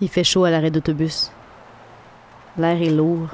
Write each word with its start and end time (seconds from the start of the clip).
Il 0.00 0.08
fait 0.10 0.24
chaud 0.24 0.44
à 0.44 0.50
l'arrêt 0.50 0.70
d'autobus. 0.70 1.32
L'air 2.58 2.80
est 2.82 2.90
lourd. 2.90 3.28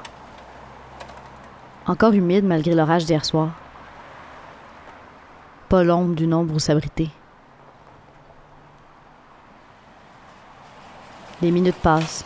Encore 1.87 2.13
humide 2.13 2.45
malgré 2.45 2.75
l'orage 2.75 3.05
d'hier 3.05 3.25
soir. 3.25 3.51
Pas 5.69 5.83
l'ombre 5.83 6.15
d'une 6.15 6.35
ombre 6.35 6.55
où 6.55 6.59
s'abriter. 6.61 7.11
Les 11.41 11.51
minutes 11.51 11.81
passent. 11.83 12.25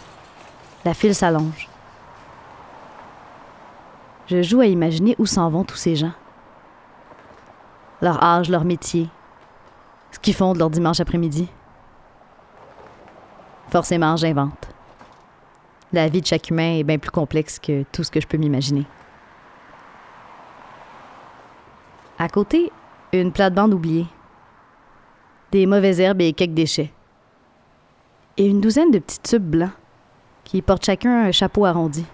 La 0.85 0.93
file 0.93 1.15
s'allonge. 1.15 1.71
Je 4.27 4.43
joue 4.43 4.61
à 4.61 4.67
imaginer 4.67 5.17
où 5.19 5.25
s'en 5.25 5.49
vont 5.49 5.65
tous 5.65 5.77
ces 5.77 5.97
gens. 5.97 6.13
Leur 8.03 8.23
âge, 8.23 8.51
leur 8.51 8.65
métier. 8.65 9.09
Ce 10.11 10.19
qu'ils 10.19 10.35
font 10.35 10.53
de 10.53 10.59
leur 10.59 10.69
dimanche 10.69 11.01
après-midi. 11.01 11.49
Forcément, 13.77 14.17
j'invente. 14.17 14.71
La 15.93 16.09
vie 16.09 16.23
de 16.23 16.27
chaque 16.27 16.49
humain 16.49 16.79
est 16.79 16.83
bien 16.83 16.97
plus 16.97 17.11
complexe 17.11 17.59
que 17.59 17.85
tout 17.93 18.05
ce 18.05 18.11
que 18.11 18.23
je 18.23 18.27
peux 18.27 18.39
m'imaginer. 18.39 18.87
À 22.19 22.27
côté, 22.31 22.73
une 23.13 23.33
plate-bande 23.33 23.75
oubliée. 23.75 24.07
Des 25.53 25.67
mauvaises 25.67 26.01
herbes 26.01 26.23
et 26.23 26.33
quelques 26.33 26.55
déchets. 26.55 26.91
Et 28.39 28.47
une 28.47 28.63
douzaine 28.63 28.91
de 28.91 28.99
petits 28.99 29.21
tubes 29.21 29.45
blancs 29.45 29.73
qui 30.45 30.63
portent 30.63 30.87
chacun 30.87 31.27
un 31.27 31.33
chapeau 31.33 31.67
arrondi. 31.67 32.07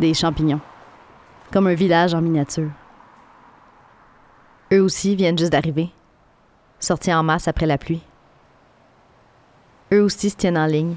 Des 0.00 0.12
champignons. 0.12 0.60
Comme 1.52 1.68
un 1.68 1.74
village 1.74 2.14
en 2.14 2.20
miniature. 2.20 2.70
Eux 4.72 4.80
aussi 4.80 5.14
viennent 5.14 5.38
juste 5.38 5.52
d'arriver, 5.52 5.90
sortis 6.80 7.14
en 7.14 7.22
masse 7.22 7.46
après 7.46 7.66
la 7.66 7.78
pluie. 7.78 8.02
Eux 9.92 10.02
aussi 10.02 10.30
se 10.30 10.36
tiennent 10.36 10.58
en 10.58 10.66
ligne, 10.66 10.96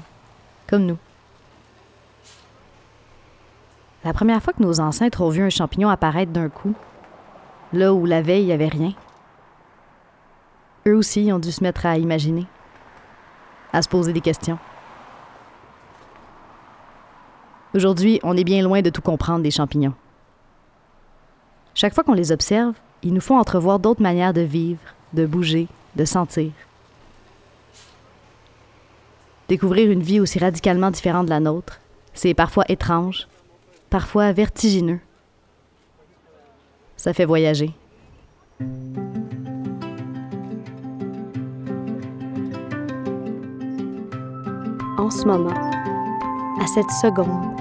comme 0.68 0.86
nous. 0.86 0.98
La 4.04 4.12
première 4.12 4.42
fois 4.42 4.52
que 4.52 4.62
nos 4.62 4.80
ancêtres 4.80 5.20
ont 5.20 5.28
vu 5.28 5.42
un 5.42 5.50
champignon 5.50 5.88
apparaître 5.88 6.32
d'un 6.32 6.48
coup, 6.48 6.74
là 7.72 7.92
où 7.92 8.06
la 8.06 8.22
veille 8.22 8.42
il 8.42 8.46
n'y 8.46 8.52
avait 8.52 8.68
rien, 8.68 8.92
eux 10.86 10.96
aussi 10.96 11.30
ont 11.32 11.38
dû 11.38 11.52
se 11.52 11.62
mettre 11.62 11.84
à 11.84 11.98
imaginer, 11.98 12.46
à 13.72 13.82
se 13.82 13.88
poser 13.88 14.12
des 14.12 14.20
questions. 14.20 14.58
Aujourd'hui, 17.74 18.18
on 18.22 18.36
est 18.36 18.44
bien 18.44 18.62
loin 18.62 18.80
de 18.80 18.90
tout 18.90 19.02
comprendre 19.02 19.42
des 19.42 19.50
champignons. 19.50 19.94
Chaque 21.74 21.94
fois 21.94 22.02
qu'on 22.02 22.14
les 22.14 22.32
observe, 22.32 22.74
ils 23.02 23.12
nous 23.12 23.20
font 23.20 23.38
entrevoir 23.38 23.78
d'autres 23.78 24.02
manières 24.02 24.32
de 24.32 24.40
vivre, 24.40 24.80
de 25.12 25.26
bouger, 25.26 25.68
de 25.94 26.04
sentir. 26.04 26.50
Découvrir 29.48 29.90
une 29.90 30.02
vie 30.02 30.20
aussi 30.20 30.38
radicalement 30.38 30.90
différente 30.90 31.24
de 31.24 31.30
la 31.30 31.40
nôtre, 31.40 31.80
c'est 32.12 32.34
parfois 32.34 32.64
étrange, 32.68 33.28
parfois 33.88 34.30
vertigineux. 34.32 35.00
Ça 36.98 37.14
fait 37.14 37.24
voyager. 37.24 37.70
En 44.98 45.10
ce 45.10 45.24
moment, 45.24 45.70
à 46.60 46.66
cette 46.66 46.90
seconde, 46.90 47.56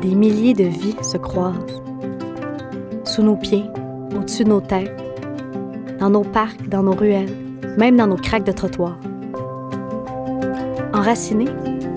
des 0.00 0.14
milliers 0.14 0.54
de 0.54 0.64
vies 0.64 0.96
se 1.02 1.18
croisent. 1.18 1.82
Sous 3.04 3.22
nos 3.22 3.36
pieds, 3.36 3.64
au-dessus 4.16 4.44
de 4.44 4.48
nos 4.48 4.62
têtes, 4.62 4.96
dans 5.98 6.08
nos 6.08 6.24
parcs, 6.24 6.66
dans 6.70 6.84
nos 6.84 6.94
ruelles, 6.94 7.36
même 7.76 7.98
dans 7.98 8.06
nos 8.06 8.16
craques 8.16 8.44
de 8.44 8.52
trottoir. 8.52 8.96
Enracinées, 11.00 11.48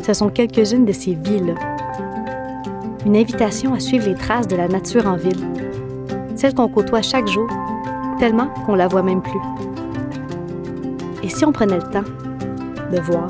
ce 0.01 0.13
sont 0.13 0.29
quelques-unes 0.29 0.85
de 0.85 0.93
ces 0.93 1.13
vies-là. 1.13 1.55
Une 3.05 3.17
invitation 3.17 3.73
à 3.73 3.81
suivre 3.81 4.07
les 4.07 4.15
traces 4.15 4.47
de 4.47 4.55
la 4.55 4.69
nature 4.69 5.05
en 5.07 5.17
ville, 5.17 5.45
celle 6.37 6.55
qu'on 6.55 6.69
côtoie 6.69 7.01
chaque 7.01 7.27
jour, 7.27 7.49
tellement 8.17 8.47
qu'on 8.65 8.75
la 8.75 8.87
voit 8.87 9.03
même 9.03 9.21
plus. 9.21 9.41
Et 11.21 11.27
si 11.27 11.43
on 11.43 11.51
prenait 11.51 11.75
le 11.75 11.91
temps 11.91 12.05
de 12.93 12.99
voir, 13.01 13.29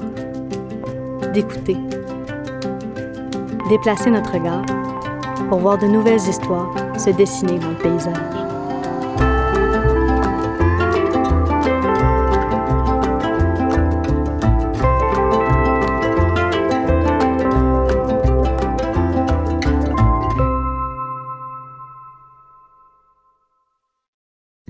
d'écouter, 1.34 1.78
déplacer 3.68 4.12
notre 4.12 4.34
regard 4.34 4.62
pour 5.50 5.58
voir 5.58 5.80
de 5.80 5.88
nouvelles 5.88 6.22
histoires 6.22 6.72
se 7.00 7.10
dessiner 7.10 7.58
dans 7.58 7.70
le 7.70 7.78
paysage. 7.78 8.43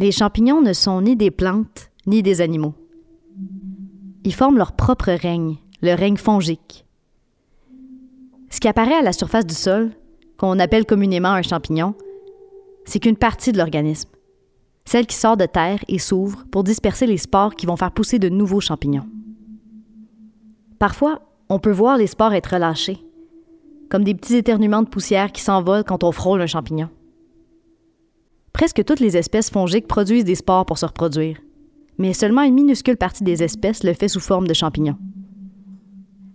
Les 0.03 0.11
champignons 0.11 0.59
ne 0.59 0.73
sont 0.73 1.01
ni 1.01 1.15
des 1.15 1.31
plantes 1.31 1.89
ni 2.07 2.21
des 2.21 2.41
animaux. 2.41 2.73
Ils 4.25 4.33
forment 4.33 4.57
leur 4.57 4.73
propre 4.73 5.13
règne, 5.13 5.55
le 5.81 5.93
règne 5.93 6.17
fongique. 6.17 6.85
Ce 8.49 8.59
qui 8.59 8.67
apparaît 8.67 8.97
à 8.97 9.01
la 9.01 9.13
surface 9.13 9.45
du 9.45 9.55
sol, 9.55 9.91
qu'on 10.35 10.59
appelle 10.59 10.85
communément 10.85 11.29
un 11.29 11.41
champignon, 11.41 11.95
c'est 12.83 12.99
qu'une 12.99 13.15
partie 13.15 13.53
de 13.53 13.57
l'organisme, 13.57 14.09
celle 14.83 15.07
qui 15.07 15.15
sort 15.15 15.37
de 15.37 15.45
terre 15.45 15.79
et 15.87 15.99
s'ouvre 15.99 16.43
pour 16.51 16.65
disperser 16.65 17.07
les 17.07 17.15
spores 17.15 17.55
qui 17.55 17.65
vont 17.65 17.77
faire 17.77 17.93
pousser 17.93 18.19
de 18.19 18.27
nouveaux 18.27 18.59
champignons. 18.59 19.07
Parfois, 20.79 21.21
on 21.47 21.59
peut 21.59 21.71
voir 21.71 21.95
les 21.95 22.07
spores 22.07 22.33
être 22.33 22.55
relâchés, 22.55 22.97
comme 23.89 24.03
des 24.03 24.15
petits 24.15 24.35
éternuements 24.35 24.83
de 24.83 24.89
poussière 24.89 25.31
qui 25.31 25.41
s'envolent 25.41 25.85
quand 25.85 26.03
on 26.03 26.11
frôle 26.11 26.41
un 26.41 26.45
champignon. 26.45 26.89
Presque 28.53 28.85
toutes 28.85 28.99
les 28.99 29.17
espèces 29.17 29.49
fongiques 29.49 29.87
produisent 29.87 30.23
des 30.23 30.35
spores 30.35 30.65
pour 30.65 30.77
se 30.77 30.85
reproduire, 30.85 31.37
mais 31.97 32.13
seulement 32.13 32.43
une 32.43 32.53
minuscule 32.53 32.97
partie 32.97 33.23
des 33.23 33.41
espèces 33.43 33.83
le 33.83 33.93
fait 33.93 34.07
sous 34.07 34.19
forme 34.19 34.47
de 34.47 34.53
champignons. 34.53 34.97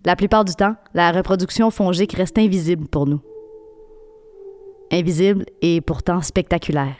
La 0.04 0.16
plupart 0.16 0.44
du 0.44 0.54
temps, 0.54 0.74
la 0.94 1.12
reproduction 1.12 1.70
fongique 1.70 2.14
reste 2.14 2.38
invisible 2.38 2.88
pour 2.88 3.06
nous. 3.06 3.20
Invisible 4.90 5.46
et 5.62 5.80
pourtant 5.80 6.20
spectaculaire. 6.20 6.96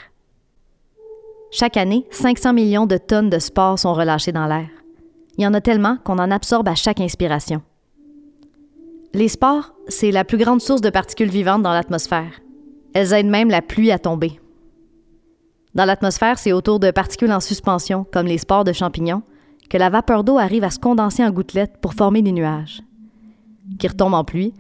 Chaque 1.51 1.77
année, 1.77 2.07
500 2.11 2.53
millions 2.53 2.87
de 2.87 2.99
tonnes 2.99 3.31
de 3.31 3.39
spores 3.39 3.79
sont 3.79 3.95
relâchées 3.95 4.33
dans 4.33 4.47
l'air. 4.47 4.69
Il 5.37 5.45
y 5.45 5.47
en 5.47 5.55
a 5.55 5.61
tellement 5.61 5.97
qu'on 6.05 6.19
en 6.19 6.31
absorbe 6.31 6.69
à 6.69 6.75
chaque 6.75 7.01
inspiration. 7.01 7.63
Les 9.15 9.29
spores, 9.29 9.75
c'est 9.89 10.11
la 10.11 10.25
plus 10.25 10.37
grande 10.37 10.61
source 10.61 10.83
de 10.83 10.91
particules 10.91 11.31
vivantes 11.31 11.63
dans 11.63 11.73
l'atmosphère. 11.73 12.41
Elles 12.93 13.15
aident 13.15 13.31
même 13.31 13.49
la 13.49 13.63
pluie 13.63 13.91
à 13.91 13.99
tomber. 13.99 14.39
Dans 15.79 15.85
l'atmosphère, 15.85 16.41
c'est 16.41 16.51
autour 16.51 16.81
de 16.81 16.91
particules 16.91 17.31
en 17.31 17.39
suspension, 17.39 18.05
comme 18.13 18.27
les 18.27 18.39
spores 18.39 18.65
de 18.65 18.73
champignons, 18.73 19.23
que 19.71 19.79
la 19.79 19.91
vapeur 19.91 20.25
d'eau 20.25 20.37
arrive 20.37 20.65
à 20.65 20.71
se 20.71 20.81
condenser 20.81 21.25
en 21.25 21.31
gouttelettes 21.31 21.77
pour 21.81 21.95
former 21.95 22.21
des 22.21 22.33
nuages, 22.33 22.83
qui 23.79 23.87
retombent 23.87 24.15
en 24.15 24.25
pluie 24.25 24.53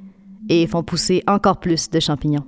et 0.49 0.65
font 0.69 0.85
pousser 0.85 1.25
encore 1.27 1.59
plus 1.59 1.91
de 1.91 1.99
champignons. 1.99 2.47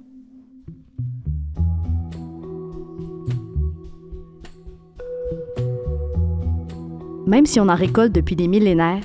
Même 7.26 7.46
si 7.46 7.58
on 7.58 7.68
en 7.68 7.74
récolte 7.74 8.12
depuis 8.12 8.36
des 8.36 8.46
millénaires, 8.46 9.02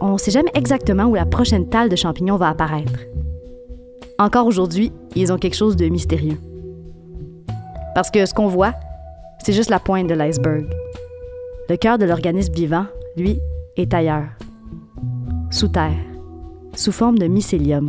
on 0.00 0.12
ne 0.12 0.18
sait 0.18 0.30
jamais 0.30 0.52
exactement 0.54 1.06
où 1.06 1.16
la 1.16 1.26
prochaine 1.26 1.68
talle 1.68 1.88
de 1.88 1.96
champignons 1.96 2.36
va 2.36 2.50
apparaître. 2.50 3.00
Encore 4.20 4.46
aujourd'hui, 4.46 4.92
ils 5.16 5.32
ont 5.32 5.36
quelque 5.36 5.56
chose 5.56 5.74
de 5.74 5.88
mystérieux. 5.88 6.38
Parce 7.96 8.12
que 8.12 8.24
ce 8.24 8.32
qu'on 8.32 8.46
voit, 8.46 8.74
c'est 9.42 9.52
juste 9.52 9.70
la 9.70 9.80
pointe 9.80 10.08
de 10.08 10.14
l'iceberg. 10.14 10.66
Le 11.68 11.76
cœur 11.76 11.98
de 11.98 12.04
l'organisme 12.04 12.52
vivant, 12.52 12.86
lui, 13.16 13.38
est 13.76 13.94
ailleurs, 13.94 14.28
sous 15.50 15.68
terre, 15.68 15.96
sous 16.74 16.92
forme 16.92 17.18
de 17.18 17.26
mycélium. 17.26 17.88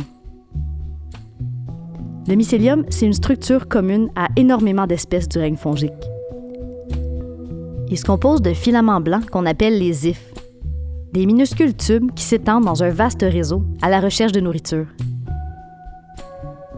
Le 2.28 2.34
mycélium, 2.34 2.84
c'est 2.88 3.06
une 3.06 3.12
structure 3.12 3.68
commune 3.68 4.10
à 4.14 4.28
énormément 4.36 4.86
d'espèces 4.86 5.28
du 5.28 5.38
règne 5.38 5.56
fongique. 5.56 5.92
Il 7.88 7.98
se 7.98 8.04
compose 8.04 8.40
de 8.40 8.54
filaments 8.54 9.00
blancs 9.00 9.28
qu'on 9.28 9.44
appelle 9.44 9.78
les 9.78 10.08
ifs, 10.08 10.32
des 11.12 11.26
minuscules 11.26 11.76
tubes 11.76 12.12
qui 12.14 12.24
s'étendent 12.24 12.64
dans 12.64 12.82
un 12.82 12.88
vaste 12.88 13.22
réseau 13.22 13.64
à 13.82 13.90
la 13.90 14.00
recherche 14.00 14.32
de 14.32 14.40
nourriture. 14.40 14.86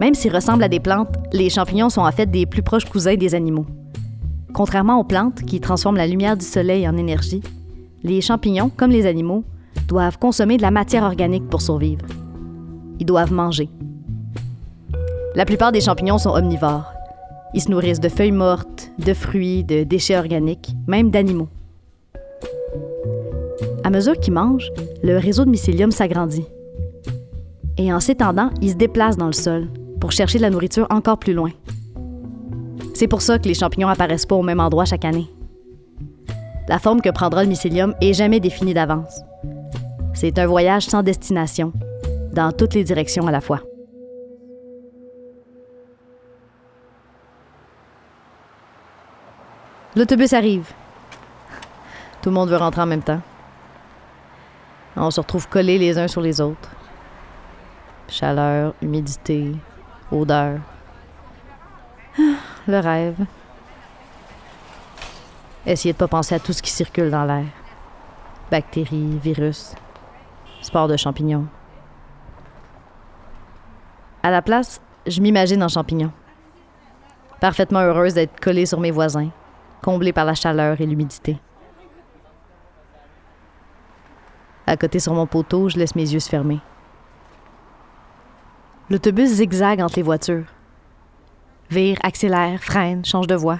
Même 0.01 0.13
s'ils 0.13 0.35
ressemblent 0.35 0.63
à 0.63 0.67
des 0.67 0.81
plantes, 0.81 1.15
les 1.31 1.49
champignons 1.49 1.89
sont 1.89 2.01
en 2.01 2.11
fait 2.11 2.29
des 2.29 2.45
plus 2.45 2.63
proches 2.63 2.85
cousins 2.85 3.15
des 3.15 3.33
animaux. 3.33 3.65
Contrairement 4.55 5.01
aux 5.01 5.03
plantes 5.03 5.43
qui 5.43 5.59
transforment 5.59 5.97
la 5.97 6.07
lumière 6.07 6.37
du 6.37 6.45
soleil 6.45 6.87
en 6.87 6.95
énergie, 6.95 7.41
les 8.03 8.21
champignons, 8.21 8.69
comme 8.69 8.89
les 8.89 9.05
animaux, 9.05 9.43
doivent 9.85 10.17
consommer 10.17 10.55
de 10.55 10.61
la 10.61 10.71
matière 10.71 11.03
organique 11.03 11.49
pour 11.49 11.61
survivre. 11.61 12.05
Ils 13.01 13.05
doivent 13.05 13.33
manger. 13.33 13.67
La 15.35 15.43
plupart 15.43 15.73
des 15.73 15.81
champignons 15.81 16.17
sont 16.17 16.29
omnivores. 16.29 16.93
Ils 17.53 17.63
se 17.63 17.69
nourrissent 17.69 17.99
de 17.99 18.07
feuilles 18.07 18.31
mortes, 18.31 18.91
de 18.97 19.13
fruits, 19.13 19.65
de 19.65 19.83
déchets 19.83 20.17
organiques, 20.17 20.71
même 20.87 21.11
d'animaux. 21.11 21.49
À 23.83 23.89
mesure 23.89 24.17
qu'ils 24.17 24.33
mangent, 24.33 24.71
le 25.03 25.17
réseau 25.17 25.43
de 25.43 25.49
mycélium 25.49 25.91
s'agrandit. 25.91 26.45
Et 27.77 27.91
en 27.91 27.99
s'étendant, 27.99 28.51
il 28.61 28.69
se 28.69 28.75
déplace 28.75 29.17
dans 29.17 29.27
le 29.27 29.33
sol 29.33 29.67
pour 29.99 30.13
chercher 30.13 30.37
de 30.37 30.43
la 30.43 30.49
nourriture 30.49 30.87
encore 30.91 31.17
plus 31.17 31.33
loin. 31.33 31.51
C'est 32.95 33.09
pour 33.09 33.21
ça 33.21 33.37
que 33.37 33.47
les 33.49 33.53
champignons 33.53 33.89
apparaissent 33.89 34.25
pas 34.25 34.35
au 34.35 34.41
même 34.41 34.61
endroit 34.61 34.85
chaque 34.85 35.03
année. 35.03 35.29
La 36.69 36.79
forme 36.79 37.01
que 37.01 37.09
prendra 37.09 37.43
le 37.43 37.49
mycélium 37.49 37.93
est 37.99 38.13
jamais 38.13 38.39
définie 38.39 38.73
d'avance. 38.73 39.19
C'est 40.13 40.39
un 40.39 40.47
voyage 40.47 40.85
sans 40.85 41.03
destination, 41.03 41.73
dans 42.31 42.53
toutes 42.53 42.73
les 42.73 42.85
directions 42.85 43.27
à 43.27 43.31
la 43.31 43.41
fois. 43.41 43.59
L'autobus 49.97 50.31
arrive. 50.31 50.71
Tout 52.21 52.29
le 52.29 52.35
monde 52.35 52.49
veut 52.49 52.55
rentrer 52.55 52.81
en 52.81 52.85
même 52.85 53.03
temps. 53.03 53.21
On 54.95 55.11
se 55.11 55.19
retrouve 55.19 55.49
collés 55.49 55.77
les 55.77 55.97
uns 55.97 56.07
sur 56.07 56.21
les 56.21 56.39
autres. 56.39 56.71
Chaleur, 58.07 58.73
humidité, 58.81 59.51
odeur. 60.13 60.59
Le 62.67 62.79
rêve. 62.79 63.25
Essayez 65.67 65.93
de 65.93 65.97
pas 65.97 66.07
penser 66.07 66.33
à 66.33 66.39
tout 66.39 66.51
ce 66.51 66.63
qui 66.63 66.71
circule 66.71 67.11
dans 67.11 67.23
l'air. 67.23 67.45
Bactéries, 68.49 69.19
virus, 69.19 69.75
spores 70.61 70.87
de 70.87 70.97
champignons. 70.97 71.47
À 74.23 74.31
la 74.31 74.41
place, 74.41 74.81
je 75.05 75.21
m'imagine 75.21 75.61
en 75.61 75.67
champignon. 75.67 76.11
Parfaitement 77.39 77.81
heureuse 77.81 78.15
d'être 78.15 78.39
collée 78.39 78.65
sur 78.65 78.79
mes 78.79 78.89
voisins, 78.89 79.29
comblée 79.83 80.13
par 80.13 80.25
la 80.25 80.33
chaleur 80.33 80.81
et 80.81 80.85
l'humidité. 80.87 81.39
À 84.65 84.75
côté 84.77 84.99
sur 84.99 85.13
mon 85.13 85.27
poteau, 85.27 85.69
je 85.69 85.77
laisse 85.77 85.95
mes 85.95 86.11
yeux 86.11 86.19
se 86.19 86.29
fermer. 86.29 86.59
L'autobus 88.89 89.29
zigzague 89.29 89.81
entre 89.81 89.97
les 89.97 90.01
voitures. 90.01 90.45
Vire, 91.71 91.97
accélère, 92.03 92.63
freine, 92.63 93.03
change 93.03 93.25
de 93.25 93.35
voie. 93.35 93.59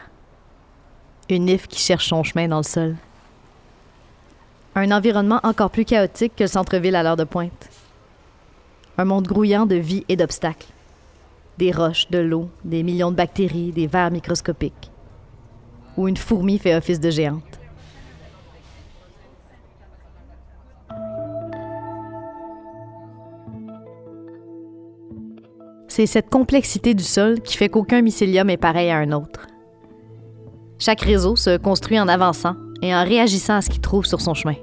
Une 1.28 1.50
if 1.50 1.68
qui 1.68 1.80
cherche 1.80 2.07
son 2.07 2.24
chemin 2.24 2.48
dans 2.48 2.57
le 2.57 2.63
sol. 2.63 2.96
Un 4.75 4.92
environnement 4.92 5.40
encore 5.44 5.72
plus 5.72 5.86
chaotique 5.86 6.36
que 6.36 6.44
le 6.44 6.48
centre-ville 6.48 6.96
à 6.96 7.02
l'heure 7.02 7.18
de 7.18 7.24
pointe. 7.24 7.69
Un 9.00 9.06
monde 9.06 9.25
grouillant 9.25 9.66
de 9.66 9.75
vie 9.75 10.06
et 10.07 10.16
d'obstacles. 10.16 10.68
Des 11.57 11.72
roches, 11.72 12.10
de 12.12 12.19
l'eau, 12.19 12.50
des 12.63 12.84
millions 12.84 13.12
de 13.12 13.16
bactéries, 13.16 13.72
des 13.72 13.88
vers 13.88 14.12
microscopiques. 14.12 14.92
Où 15.98 16.07
une 16.07 16.18
fourmi 16.18 16.60
fait 16.60 16.75
office 16.75 17.00
de 17.00 17.10
géante. 17.10 17.60
C'est 25.95 26.07
cette 26.07 26.30
complexité 26.30 26.94
du 26.94 27.06
sol 27.06 27.39
qui 27.39 27.56
fait 27.56 27.69
qu'aucun 27.69 28.01
mycélium 28.01 28.50
est 28.50 28.57
pareil 28.57 28.89
à 28.89 28.97
un 28.97 29.13
autre. 29.13 29.47
Chaque 30.77 31.00
réseau 31.00 31.38
se 31.38 31.56
construit 31.56 31.97
en 31.97 32.09
avançant 32.09 32.56
et 32.81 32.94
en 32.94 33.06
réagissant 33.06 33.56
à 33.56 33.62
ce 33.62 33.69
qu'il 33.69 33.80
trouve 33.80 34.06
sur 34.06 34.19
son 34.19 34.33
chemin. 34.33 34.56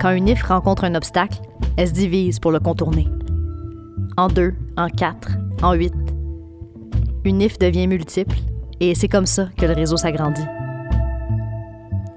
Quand 0.00 0.12
une 0.12 0.28
if 0.28 0.40
rencontre 0.44 0.84
un 0.84 0.94
obstacle, 0.94 1.40
elle 1.76 1.88
se 1.88 1.94
divise 1.94 2.38
pour 2.38 2.52
le 2.52 2.60
contourner. 2.60 3.08
En 4.16 4.28
deux, 4.28 4.54
en 4.76 4.86
quatre, 4.86 5.32
en 5.64 5.72
huit. 5.72 5.94
Une 7.24 7.42
if 7.42 7.58
devient 7.58 7.88
multiple 7.88 8.36
et 8.78 8.94
c'est 8.94 9.08
comme 9.08 9.26
ça 9.26 9.48
que 9.58 9.66
le 9.66 9.74
réseau 9.74 9.96
s'agrandit. 9.96 10.46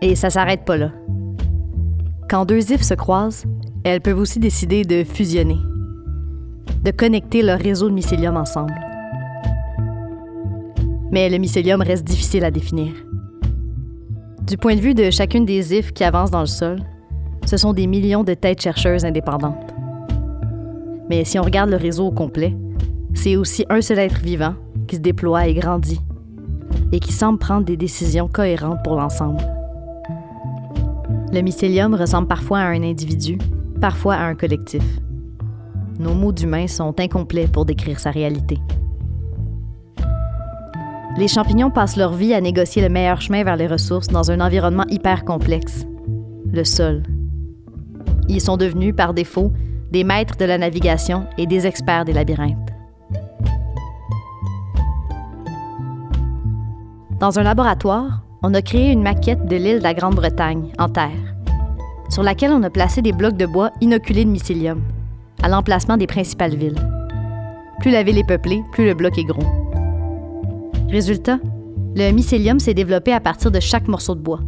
Et 0.04 0.14
ça 0.14 0.30
s'arrête 0.30 0.66
pas 0.66 0.78
là. 0.78 0.92
Quand 2.30 2.46
deux 2.46 2.72
ifs 2.72 2.84
se 2.84 2.94
croisent, 2.94 3.48
elles 3.84 4.02
peuvent 4.02 4.20
aussi 4.20 4.38
décider 4.38 4.84
de 4.84 5.04
fusionner, 5.04 5.58
de 6.86 6.92
connecter 6.92 7.42
leur 7.42 7.60
réseau 7.60 7.90
de 7.90 7.96
mycélium 7.96 8.38
ensemble. 8.38 8.76
Mais 11.12 11.30
le 11.30 11.40
mycélium 11.40 11.82
reste 11.82 12.04
difficile 12.04 12.46
à 12.46 12.52
définir. 12.52 12.94
Du 14.46 14.56
point 14.56 14.76
de 14.76 14.82
vue 14.82 14.94
de 14.94 15.10
chacune 15.10 15.46
des 15.46 15.74
ifs 15.76 15.92
qui 15.94 16.04
avancent 16.04 16.30
dans 16.30 16.42
le 16.42 16.46
sol, 16.46 16.78
ce 17.48 17.58
sont 17.58 17.74
des 17.74 17.88
millions 17.88 18.24
de 18.24 18.36
têtes 18.36 18.62
chercheuses 18.62 19.04
indépendantes. 19.04 19.74
Mais 21.10 21.26
si 21.26 21.40
on 21.40 21.42
regarde 21.42 21.72
le 21.72 21.76
réseau 21.76 22.06
au 22.06 22.12
complet, 22.12 22.56
c'est 23.16 23.36
aussi 23.36 23.66
un 23.72 23.82
seul 23.82 23.98
être 23.98 24.20
vivant 24.20 24.54
qui 24.88 24.98
se 24.98 25.02
déploie 25.02 25.48
et 25.48 25.56
grandit, 25.56 26.02
et 26.92 27.00
qui 27.00 27.14
semble 27.14 27.40
prendre 27.40 27.66
des 27.66 27.78
décisions 27.78 28.28
cohérentes 28.28 28.84
pour 28.84 28.96
l'ensemble. 28.96 29.42
Le 31.34 31.42
mycélium 31.42 31.96
ressemble 31.96 32.28
parfois 32.28 32.60
à 32.60 32.68
un 32.68 32.84
individu, 32.84 33.40
parfois 33.82 34.16
à 34.16 34.26
un 34.26 34.36
collectif. 34.36 34.84
Nos 36.00 36.14
mots 36.14 36.34
d'humain 36.34 36.68
sont 36.68 37.00
incomplets 37.00 37.48
pour 37.48 37.66
décrire 37.66 38.00
sa 38.00 38.12
réalité. 38.12 38.60
Les 41.18 41.30
champignons 41.30 41.72
passent 41.72 41.96
leur 41.96 42.12
vie 42.12 42.34
à 42.34 42.42
négocier 42.42 42.82
le 42.82 42.90
meilleur 42.90 43.22
chemin 43.22 43.46
vers 43.46 43.56
les 43.56 43.68
ressources 43.68 44.08
dans 44.08 44.32
un 44.32 44.42
environnement 44.42 44.84
hyper 44.90 45.24
complexe, 45.24 45.86
le 46.52 46.66
sol. 46.66 47.04
Ils 48.28 48.42
sont 48.42 48.58
devenus, 48.58 48.94
par 48.94 49.14
défaut, 49.14 49.54
des 49.92 50.04
maîtres 50.04 50.36
de 50.36 50.44
la 50.44 50.58
navigation 50.58 51.26
et 51.38 51.48
des 51.48 51.66
experts 51.66 52.04
des 52.04 52.12
labyrinthes. 52.12 52.58
Dans 57.20 57.40
un 57.40 57.44
laboratoire, 57.44 58.24
on 58.44 58.54
a 58.54 58.62
créé 58.62 58.92
une 58.92 59.02
maquette 59.02 59.46
de 59.46 59.56
l'île 59.56 59.78
de 59.78 59.84
la 59.84 59.94
Grande-Bretagne, 59.94 60.74
en 60.78 60.90
terre, 60.90 61.36
sur 62.10 62.24
laquelle 62.24 62.52
on 62.52 62.64
a 62.64 62.70
placé 62.70 63.02
des 63.02 63.14
blocs 63.14 63.38
de 63.38 63.46
bois 63.46 63.72
inoculés 63.80 64.26
de 64.26 64.30
mycélium, 64.30 64.82
à 65.42 65.50
l'emplacement 65.50 65.98
des 65.98 66.08
principales 66.08 66.56
villes. 66.56 66.80
Plus 67.80 67.92
la 67.92 68.04
ville 68.04 68.18
est 68.18 68.28
peuplée, 68.28 68.64
plus 68.72 68.86
le 68.86 68.94
bloc 68.94 69.18
est 69.18 69.24
gros. 69.24 69.44
Résultat, 70.90 71.40
le 71.96 72.12
mycélium 72.12 72.60
s'est 72.60 72.74
développé 72.74 73.14
à 73.14 73.20
partir 73.20 73.52
de 73.52 73.60
chaque 73.60 73.88
morceau 73.88 74.16
de 74.16 74.22
bois. 74.22 74.40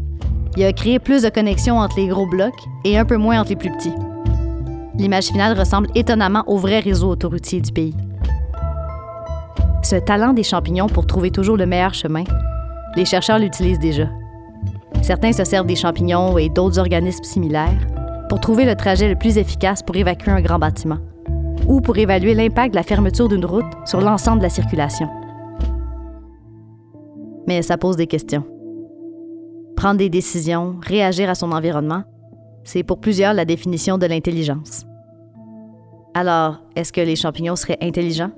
Il 0.55 0.63
a 0.63 0.73
créé 0.73 0.99
plus 0.99 1.23
de 1.23 1.29
connexions 1.29 1.77
entre 1.77 1.97
les 1.97 2.07
gros 2.07 2.25
blocs 2.25 2.65
et 2.83 2.97
un 2.97 3.05
peu 3.05 3.17
moins 3.17 3.39
entre 3.39 3.49
les 3.49 3.55
plus 3.55 3.71
petits. 3.71 3.93
L'image 4.97 5.25
finale 5.25 5.57
ressemble 5.57 5.89
étonnamment 5.93 6.43
au 6.47 6.57
vrai 6.57 6.79
réseau 6.79 7.09
autoroutier 7.09 7.61
du 7.61 7.71
pays. 7.71 7.95
Ce 9.83 9.95
talent 9.95 10.33
des 10.33 10.43
champignons 10.43 10.87
pour 10.87 11.05
trouver 11.05 11.31
toujours 11.31 11.57
le 11.57 11.65
meilleur 11.65 11.93
chemin, 11.93 12.23
les 12.95 13.05
chercheurs 13.05 13.39
l'utilisent 13.39 13.79
déjà. 13.79 14.09
Certains 15.01 15.31
se 15.31 15.43
servent 15.43 15.67
des 15.67 15.75
champignons 15.75 16.37
et 16.37 16.49
d'autres 16.49 16.79
organismes 16.79 17.23
similaires 17.23 17.87
pour 18.29 18.39
trouver 18.39 18.65
le 18.65 18.75
trajet 18.75 19.09
le 19.09 19.15
plus 19.15 19.37
efficace 19.37 19.83
pour 19.83 19.95
évacuer 19.95 20.31
un 20.31 20.41
grand 20.41 20.59
bâtiment 20.59 20.97
ou 21.67 21.81
pour 21.81 21.97
évaluer 21.97 22.33
l'impact 22.33 22.71
de 22.71 22.77
la 22.77 22.83
fermeture 22.83 23.27
d'une 23.27 23.45
route 23.45 23.65
sur 23.85 24.01
l'ensemble 24.01 24.39
de 24.39 24.43
la 24.43 24.49
circulation 24.49 25.07
mais 27.47 27.61
ça 27.61 27.77
pose 27.77 27.95
des 27.95 28.07
questions. 28.07 28.43
Prendre 29.75 29.97
des 29.97 30.09
décisions, 30.09 30.75
réagir 30.81 31.29
à 31.29 31.35
son 31.35 31.51
environnement, 31.53 32.03
c'est 32.63 32.83
pour 32.83 32.99
plusieurs 32.99 33.33
la 33.33 33.45
définition 33.45 33.97
de 33.97 34.05
l'intelligence. 34.05 34.85
Alors, 36.13 36.61
est-ce 36.75 36.91
que 36.91 37.01
les 37.01 37.15
champignons 37.15 37.55
seraient 37.55 37.77
intelligents? 37.81 38.31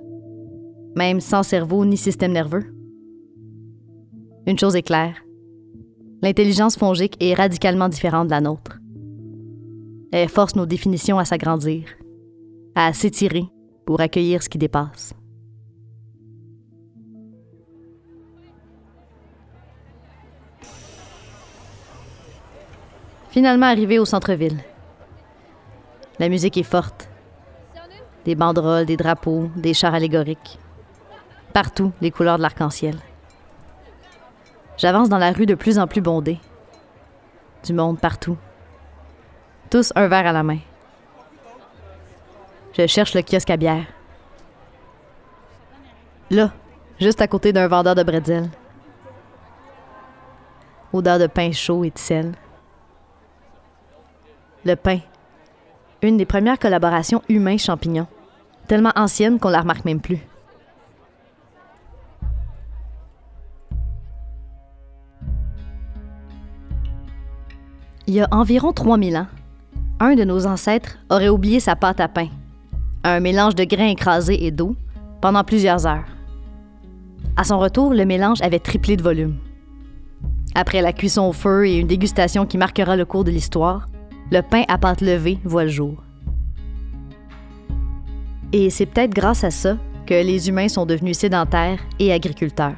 Même 0.96 1.20
sans 1.20 1.44
cerveau 1.44 1.86
ni 1.86 1.98
système 1.98 2.34
nerveux? 2.34 2.66
Une 4.46 4.60
chose 4.60 4.76
est 4.76 4.84
claire. 4.84 5.16
L'intelligence 6.22 6.78
fongique 6.78 7.16
est 7.20 7.34
radicalement 7.34 7.90
différente 7.90 8.28
de 8.28 8.32
la 8.32 8.42
nôtre. 8.42 8.80
Elle 10.12 10.30
force 10.30 10.56
nos 10.56 10.66
définitions 10.66 11.20
à 11.20 11.26
s'agrandir, 11.26 11.86
à 12.74 12.94
s'étirer 12.94 13.46
pour 13.86 14.02
accueillir 14.02 14.42
ce 14.42 14.50
qui 14.50 14.58
dépasse. 14.58 15.14
Finalement 23.30 23.68
arrivé 23.68 24.00
au 24.00 24.06
centre-ville. 24.06 24.58
La 26.18 26.30
musique 26.30 26.58
est 26.58 26.64
forte. 26.64 27.08
Des 28.26 28.34
banderoles, 28.34 28.88
des 28.88 28.98
drapeaux, 28.98 29.50
des 29.56 29.76
chars 29.76 29.94
allégoriques. 29.94 30.58
Partout, 31.54 31.92
les 32.02 32.10
couleurs 32.10 32.38
de 32.38 32.42
l'arc-en-ciel. 32.42 32.98
J'avance 34.78 35.10
dans 35.10 35.20
la 35.20 35.32
rue 35.32 35.46
de 35.46 35.56
plus 35.56 35.78
en 35.78 35.86
plus 35.86 36.02
bondée. 36.02 36.40
Du 37.64 37.74
monde 37.74 38.00
partout. 38.00 38.38
Tous 39.70 39.94
un 39.96 40.08
verre 40.08 40.26
à 40.26 40.32
la 40.32 40.42
main. 40.42 40.60
Je 42.74 42.88
cherche 42.88 43.14
le 43.14 43.22
kiosque 43.22 43.52
à 43.52 43.58
bière. 43.58 43.86
Là, 46.32 46.52
juste 47.00 47.22
à 47.22 47.28
côté 47.28 47.54
d'un 47.54 47.68
vendeur 47.68 47.94
de 47.94 48.04
bretzel. 48.04 48.50
Odeur 50.92 51.20
de 51.20 51.28
pain 51.28 51.52
chaud 51.52 51.84
et 51.84 51.92
de 51.92 51.98
sel. 52.00 52.34
Le 54.66 54.76
pain. 54.76 55.00
Une 56.02 56.18
des 56.18 56.26
premières 56.26 56.58
collaborations 56.58 57.22
humain-champignon. 57.30 58.08
Tellement 58.68 58.94
ancienne 58.96 59.40
qu'on 59.40 59.50
la 59.50 59.62
remarque 59.62 59.86
même 59.86 60.02
plus. 60.02 60.20
Il 68.08 68.16
y 68.16 68.22
a 68.22 68.28
environ 68.32 68.74
3000 68.74 69.18
ans, 69.18 69.28
un 70.00 70.16
de 70.16 70.24
nos 70.24 70.46
ancêtres 70.46 70.98
aurait 71.10 71.30
oublié 71.30 71.60
sa 71.60 71.76
pâte 71.76 72.00
à 72.00 72.08
pain, 72.08 72.30
un 73.04 73.20
mélange 73.20 73.56
de 73.56 73.66
grains 73.66 73.90
écrasés 73.90 74.46
et 74.46 74.52
d'eau, 74.52 74.76
pendant 75.22 75.44
plusieurs 75.44 75.86
heures. 75.86 76.08
À 77.36 77.44
son 77.44 77.60
retour, 77.60 77.94
le 77.94 78.06
mélange 78.06 78.42
avait 78.42 78.60
triplé 78.60 78.96
de 78.96 79.04
volume. 79.04 79.36
Après 80.56 80.82
la 80.82 80.94
cuisson 80.94 81.28
au 81.28 81.34
feu 81.34 81.68
et 81.68 81.78
une 81.78 81.88
dégustation 81.88 82.46
qui 82.46 82.58
marquera 82.58 82.96
le 82.96 83.06
cours 83.06 83.24
de 83.24 83.32
l'histoire, 83.32 83.88
le 84.32 84.42
pain 84.42 84.64
à 84.68 84.78
pâte 84.78 85.02
levée 85.02 85.40
voit 85.44 85.64
le 85.64 85.70
jour. 85.70 85.96
Et 88.54 88.70
c'est 88.70 88.86
peut-être 88.86 89.14
grâce 89.14 89.44
à 89.44 89.52
ça 89.52 89.78
que 90.06 90.14
les 90.14 90.50
humains 90.50 90.70
sont 90.70 90.86
devenus 90.86 91.18
sédentaires 91.18 91.80
et 92.00 92.12
agriculteurs. 92.12 92.76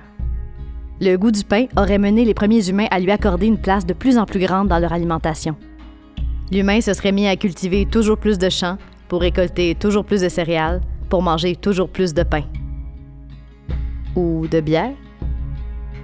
Le 1.00 1.16
goût 1.18 1.32
du 1.32 1.44
pain 1.44 1.66
aurait 1.78 1.98
mené 1.98 2.26
les 2.26 2.34
premiers 2.34 2.68
humains 2.70 2.88
à 2.92 3.00
lui 3.00 3.12
accorder 3.12 3.48
une 3.48 3.58
place 3.58 3.86
de 3.86 3.94
plus 3.94 4.18
en 4.18 4.26
plus 4.26 4.40
grande 4.40 4.68
dans 4.68 4.80
leur 4.80 4.94
alimentation. 4.94 5.56
L'humain 6.52 6.82
se 6.82 6.94
serait 6.94 7.14
mis 7.14 7.28
à 7.28 7.38
cultiver 7.38 7.86
toujours 7.86 8.18
plus 8.18 8.38
de 8.38 8.50
champs 8.50 8.78
pour 9.08 9.22
récolter 9.22 9.74
toujours 9.76 10.04
plus 10.04 10.22
de 10.22 10.30
céréales, 10.30 10.82
pour 11.10 11.22
manger 11.22 11.56
toujours 11.56 11.90
plus 11.90 12.14
de 12.14 12.24
pain. 12.24 12.44
Ou 14.18 14.48
de 14.48 14.60
bière? 14.60 14.92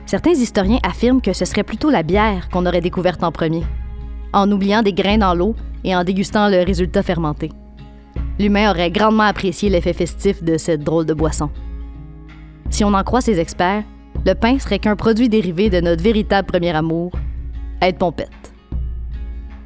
Certains 0.05 0.31
historiens 0.31 0.79
affirment 0.83 1.21
que 1.21 1.33
ce 1.33 1.43
serait 1.43 1.63
plutôt 1.63 1.89
la 1.89 2.01
bière 2.01 2.47
qu'on 2.49 2.65
aurait 2.65 2.79
découverte 2.79 3.23
en 3.23 3.31
premier, 3.33 3.63
en 4.31 4.49
oubliant 4.49 4.81
des 4.81 4.93
grains 4.93 5.17
dans 5.17 5.33
l'eau 5.33 5.53
et 5.83 5.93
en 5.93 6.05
dégustant 6.05 6.47
le 6.47 6.63
résultat 6.65 7.03
fermenté. 7.03 7.49
L'humain 8.39 8.71
aurait 8.71 8.91
grandement 8.91 9.23
apprécié 9.23 9.69
l'effet 9.69 9.93
festif 9.93 10.41
de 10.41 10.57
cette 10.57 10.81
drôle 10.81 11.05
de 11.05 11.13
boisson. 11.13 11.49
Si 12.69 12.85
on 12.85 12.93
en 12.93 13.03
croit 13.03 13.21
ces 13.21 13.39
experts, 13.39 13.83
le 14.25 14.33
pain 14.33 14.59
serait 14.59 14.79
qu'un 14.79 14.95
produit 14.95 15.27
dérivé 15.27 15.69
de 15.69 15.81
notre 15.81 16.03
véritable 16.03 16.47
premier 16.47 16.73
amour, 16.73 17.11
être 17.81 17.97
pompette. 17.97 18.46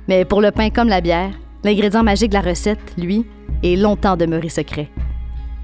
Mais 0.08 0.26
pour 0.26 0.42
le 0.42 0.52
pain 0.52 0.70
comme 0.70 0.90
la 0.90 1.02
bière, 1.02 1.32
l'ingrédient 1.64 2.04
magique 2.04 2.30
de 2.30 2.36
la 2.36 2.42
recette, 2.42 2.94
lui, 2.98 3.26
est 3.64 3.76
longtemps 3.76 4.18
demeuré 4.18 4.50
secret. 4.50 4.90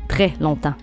Très 0.07 0.33
longtemps. 0.39 0.75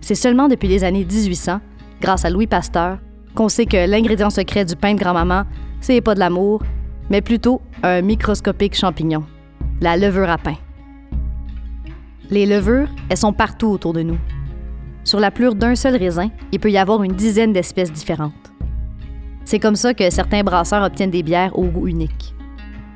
C'est 0.00 0.14
seulement 0.14 0.48
depuis 0.48 0.68
les 0.68 0.84
années 0.84 1.04
1800 1.04 1.60
grâce 2.00 2.24
à 2.24 2.30
Louis 2.30 2.46
Pasteur, 2.46 2.98
qu'on 3.34 3.48
sait 3.48 3.66
que 3.66 3.88
l'ingrédient 3.88 4.30
secret 4.30 4.64
du 4.64 4.76
pain 4.76 4.94
de 4.94 4.98
grand-maman, 4.98 5.44
c'est 5.80 6.00
pas 6.00 6.14
de 6.14 6.20
l'amour, 6.20 6.62
mais 7.10 7.20
plutôt 7.20 7.60
un 7.82 8.02
microscopique 8.02 8.74
champignon, 8.74 9.24
la 9.80 9.96
levure 9.96 10.30
à 10.30 10.38
pain. 10.38 10.56
Les 12.30 12.46
levures, 12.46 12.88
elles 13.08 13.16
sont 13.16 13.32
partout 13.32 13.68
autour 13.68 13.92
de 13.92 14.02
nous. 14.02 14.18
Sur 15.04 15.20
la 15.20 15.30
plure 15.30 15.54
d'un 15.54 15.76
seul 15.76 15.96
raisin, 15.96 16.30
il 16.50 16.58
peut 16.58 16.70
y 16.70 16.78
avoir 16.78 17.02
une 17.04 17.12
dizaine 17.12 17.52
d'espèces 17.52 17.92
différentes. 17.92 18.32
C'est 19.44 19.60
comme 19.60 19.76
ça 19.76 19.94
que 19.94 20.10
certains 20.10 20.42
brasseurs 20.42 20.82
obtiennent 20.82 21.12
des 21.12 21.22
bières 21.22 21.56
au 21.56 21.66
goût 21.66 21.86
unique, 21.86 22.34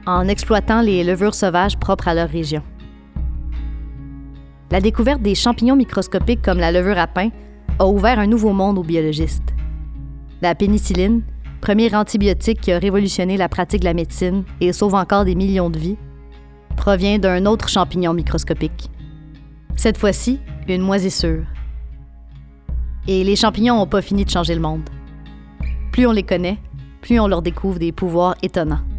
en 0.07 0.29
exploitant 0.29 0.81
les 0.81 1.05
levures 1.05 1.35
sauvages 1.35 1.79
propres 1.79 2.09
à 2.09 2.15
leur 2.15 2.29
région. 2.29 2.63
La 4.71 4.81
découverte 4.81 5.23
des 5.23 5.35
champignons 5.35 5.77
microscopiques 5.77 6.43
comme 6.43 6.59
la 6.59 6.73
levure 6.73 6.99
à 6.99 7.07
pain 7.07 7.31
a 7.79 7.87
ouvert 7.87 8.19
un 8.19 8.27
nouveau 8.27 8.53
monde 8.53 8.79
aux 8.79 8.85
biologistes. 8.85 9.55
La 10.43 10.55
pénicilline, 10.55 11.23
premier 11.61 11.95
antibiotique 11.95 12.61
qui 12.61 12.73
a 12.73 12.79
révolutionné 12.79 13.37
la 13.37 13.49
pratique 13.49 13.81
de 13.81 13.87
la 13.87 13.95
médecine 13.95 14.45
et 14.61 14.73
sauve 14.73 14.95
encore 14.95 15.25
des 15.25 15.35
millions 15.35 15.71
de 15.71 15.79
vies, 15.79 15.97
provient 16.77 17.19
d'un 17.19 17.47
autre 17.47 17.69
champignon 17.69 18.15
microscopique. 18.15 18.91
Cette 19.77 19.99
fois-ci, 19.99 20.39
une 20.69 20.83
moisissure. 20.83 21.45
Et 23.09 23.25
les 23.25 23.37
champignons 23.37 23.77
n'ont 23.77 23.87
pas 23.87 24.03
fini 24.03 24.25
de 24.25 24.31
changer 24.31 24.55
le 24.55 24.61
monde. 24.61 24.89
Plus 25.93 26.07
on 26.07 26.13
les 26.13 26.23
connaît, 26.23 26.59
plus 27.01 27.19
on 27.19 27.27
leur 27.27 27.43
découvre 27.43 27.79
des 27.79 27.93
pouvoirs 27.93 28.37
étonnants. 28.43 28.90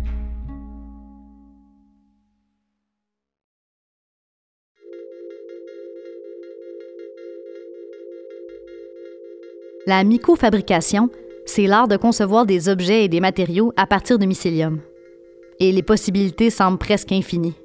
La 9.87 10.03
mycofabrication, 10.03 11.09
c'est 11.45 11.65
l'art 11.65 11.87
de 11.87 11.97
concevoir 11.97 12.45
des 12.45 12.69
objets 12.69 13.03
et 13.03 13.09
des 13.09 13.19
matériaux 13.19 13.73
à 13.77 13.87
partir 13.87 14.19
de 14.19 14.27
mycélium. 14.27 14.79
Et 15.59 15.71
les 15.71 15.81
possibilités 15.81 16.51
semblent 16.51 16.77
presque 16.77 17.11
infinies. 17.11 17.55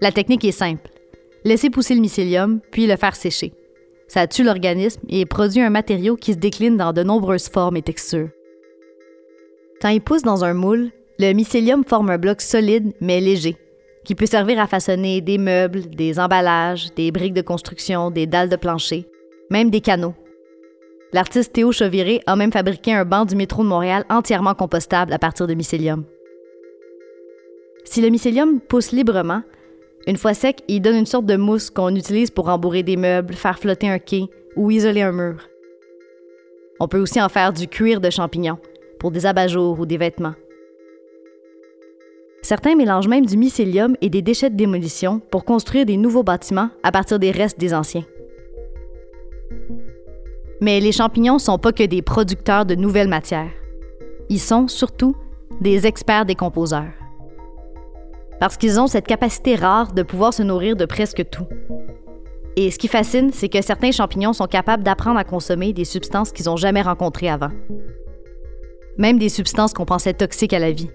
La 0.00 0.10
technique 0.10 0.44
est 0.44 0.52
simple. 0.52 0.88
Laisser 1.44 1.68
pousser 1.68 1.94
le 1.94 2.00
mycélium, 2.00 2.60
puis 2.70 2.86
le 2.86 2.96
faire 2.96 3.14
sécher. 3.14 3.52
Ça 4.08 4.26
tue 4.26 4.42
l'organisme 4.42 5.02
et 5.10 5.26
produit 5.26 5.60
un 5.60 5.68
matériau 5.68 6.16
qui 6.16 6.32
se 6.32 6.38
décline 6.38 6.78
dans 6.78 6.94
de 6.94 7.02
nombreuses 7.02 7.50
formes 7.50 7.76
et 7.76 7.82
textures. 7.82 8.30
Quand 9.82 9.90
il 9.90 10.00
pousse 10.00 10.22
dans 10.22 10.44
un 10.44 10.54
moule, 10.54 10.92
le 11.18 11.34
mycélium 11.34 11.84
forme 11.84 12.08
un 12.08 12.18
bloc 12.18 12.40
solide 12.40 12.94
mais 13.02 13.20
léger, 13.20 13.56
qui 14.02 14.14
peut 14.14 14.24
servir 14.24 14.58
à 14.60 14.66
façonner 14.66 15.20
des 15.20 15.36
meubles, 15.36 15.90
des 15.90 16.18
emballages, 16.18 16.94
des 16.94 17.12
briques 17.12 17.34
de 17.34 17.42
construction, 17.42 18.10
des 18.10 18.26
dalles 18.26 18.48
de 18.48 18.56
plancher, 18.56 19.06
même 19.50 19.68
des 19.68 19.82
canaux 19.82 20.14
L'artiste 21.14 21.52
Théo 21.52 21.70
Chauviré 21.70 22.22
a 22.26 22.34
même 22.34 22.50
fabriqué 22.50 22.92
un 22.92 23.04
banc 23.04 23.24
du 23.24 23.36
métro 23.36 23.62
de 23.62 23.68
Montréal 23.68 24.04
entièrement 24.10 24.56
compostable 24.56 25.12
à 25.12 25.18
partir 25.20 25.46
de 25.46 25.54
mycélium. 25.54 26.02
Si 27.84 28.02
le 28.02 28.08
mycélium 28.08 28.58
pousse 28.58 28.90
librement, 28.90 29.42
une 30.08 30.16
fois 30.16 30.34
sec, 30.34 30.62
il 30.66 30.82
donne 30.82 30.96
une 30.96 31.06
sorte 31.06 31.26
de 31.26 31.36
mousse 31.36 31.70
qu'on 31.70 31.94
utilise 31.94 32.32
pour 32.32 32.46
rembourrer 32.46 32.82
des 32.82 32.96
meubles, 32.96 33.34
faire 33.34 33.60
flotter 33.60 33.88
un 33.88 34.00
quai 34.00 34.28
ou 34.56 34.72
isoler 34.72 35.02
un 35.02 35.12
mur. 35.12 35.48
On 36.80 36.88
peut 36.88 36.98
aussi 36.98 37.22
en 37.22 37.28
faire 37.28 37.52
du 37.52 37.68
cuir 37.68 38.00
de 38.00 38.10
champignon 38.10 38.58
pour 38.98 39.12
des 39.12 39.24
abat-jours 39.24 39.78
ou 39.78 39.86
des 39.86 39.98
vêtements. 39.98 40.34
Certains 42.42 42.74
mélangent 42.74 43.06
même 43.06 43.24
du 43.24 43.36
mycélium 43.36 43.96
et 44.00 44.10
des 44.10 44.20
déchets 44.20 44.50
de 44.50 44.56
démolition 44.56 45.20
pour 45.30 45.44
construire 45.44 45.86
des 45.86 45.96
nouveaux 45.96 46.24
bâtiments 46.24 46.70
à 46.82 46.90
partir 46.90 47.20
des 47.20 47.30
restes 47.30 47.60
des 47.60 47.72
anciens. 47.72 48.04
Mais 50.64 50.80
les 50.80 50.92
champignons 50.92 51.34
ne 51.34 51.38
sont 51.38 51.58
pas 51.58 51.72
que 51.72 51.82
des 51.82 52.00
producteurs 52.00 52.64
de 52.64 52.74
nouvelles 52.74 53.06
matières. 53.06 53.50
Ils 54.30 54.40
sont 54.40 54.66
surtout 54.66 55.14
des 55.60 55.86
experts 55.86 56.24
décomposeurs. 56.24 56.94
Parce 58.40 58.56
qu'ils 58.56 58.80
ont 58.80 58.86
cette 58.86 59.06
capacité 59.06 59.56
rare 59.56 59.92
de 59.92 60.02
pouvoir 60.02 60.32
se 60.32 60.42
nourrir 60.42 60.74
de 60.74 60.86
presque 60.86 61.28
tout. 61.28 61.46
Et 62.56 62.70
ce 62.70 62.78
qui 62.78 62.88
fascine, 62.88 63.30
c'est 63.30 63.50
que 63.50 63.60
certains 63.60 63.92
champignons 63.92 64.32
sont 64.32 64.46
capables 64.46 64.82
d'apprendre 64.82 65.18
à 65.18 65.24
consommer 65.24 65.74
des 65.74 65.84
substances 65.84 66.32
qu'ils 66.32 66.46
n'ont 66.46 66.56
jamais 66.56 66.80
rencontrées 66.80 67.28
avant. 67.28 67.52
Même 68.96 69.18
des 69.18 69.28
substances 69.28 69.74
qu'on 69.74 69.84
pensait 69.84 70.14
toxiques 70.14 70.54
à 70.54 70.60
la 70.60 70.72
vie. 70.72 70.88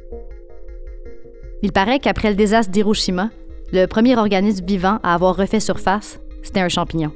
Il 1.61 1.73
paraît 1.73 1.99
qu'après 1.99 2.31
le 2.31 2.35
désastre 2.35 2.71
d'Hiroshima, 2.71 3.29
le 3.71 3.85
premier 3.85 4.17
organisme 4.17 4.65
vivant 4.65 4.97
à 5.03 5.13
avoir 5.13 5.35
refait 5.35 5.59
surface, 5.59 6.19
c'était 6.41 6.59
un 6.59 6.69
champignon. 6.69 7.11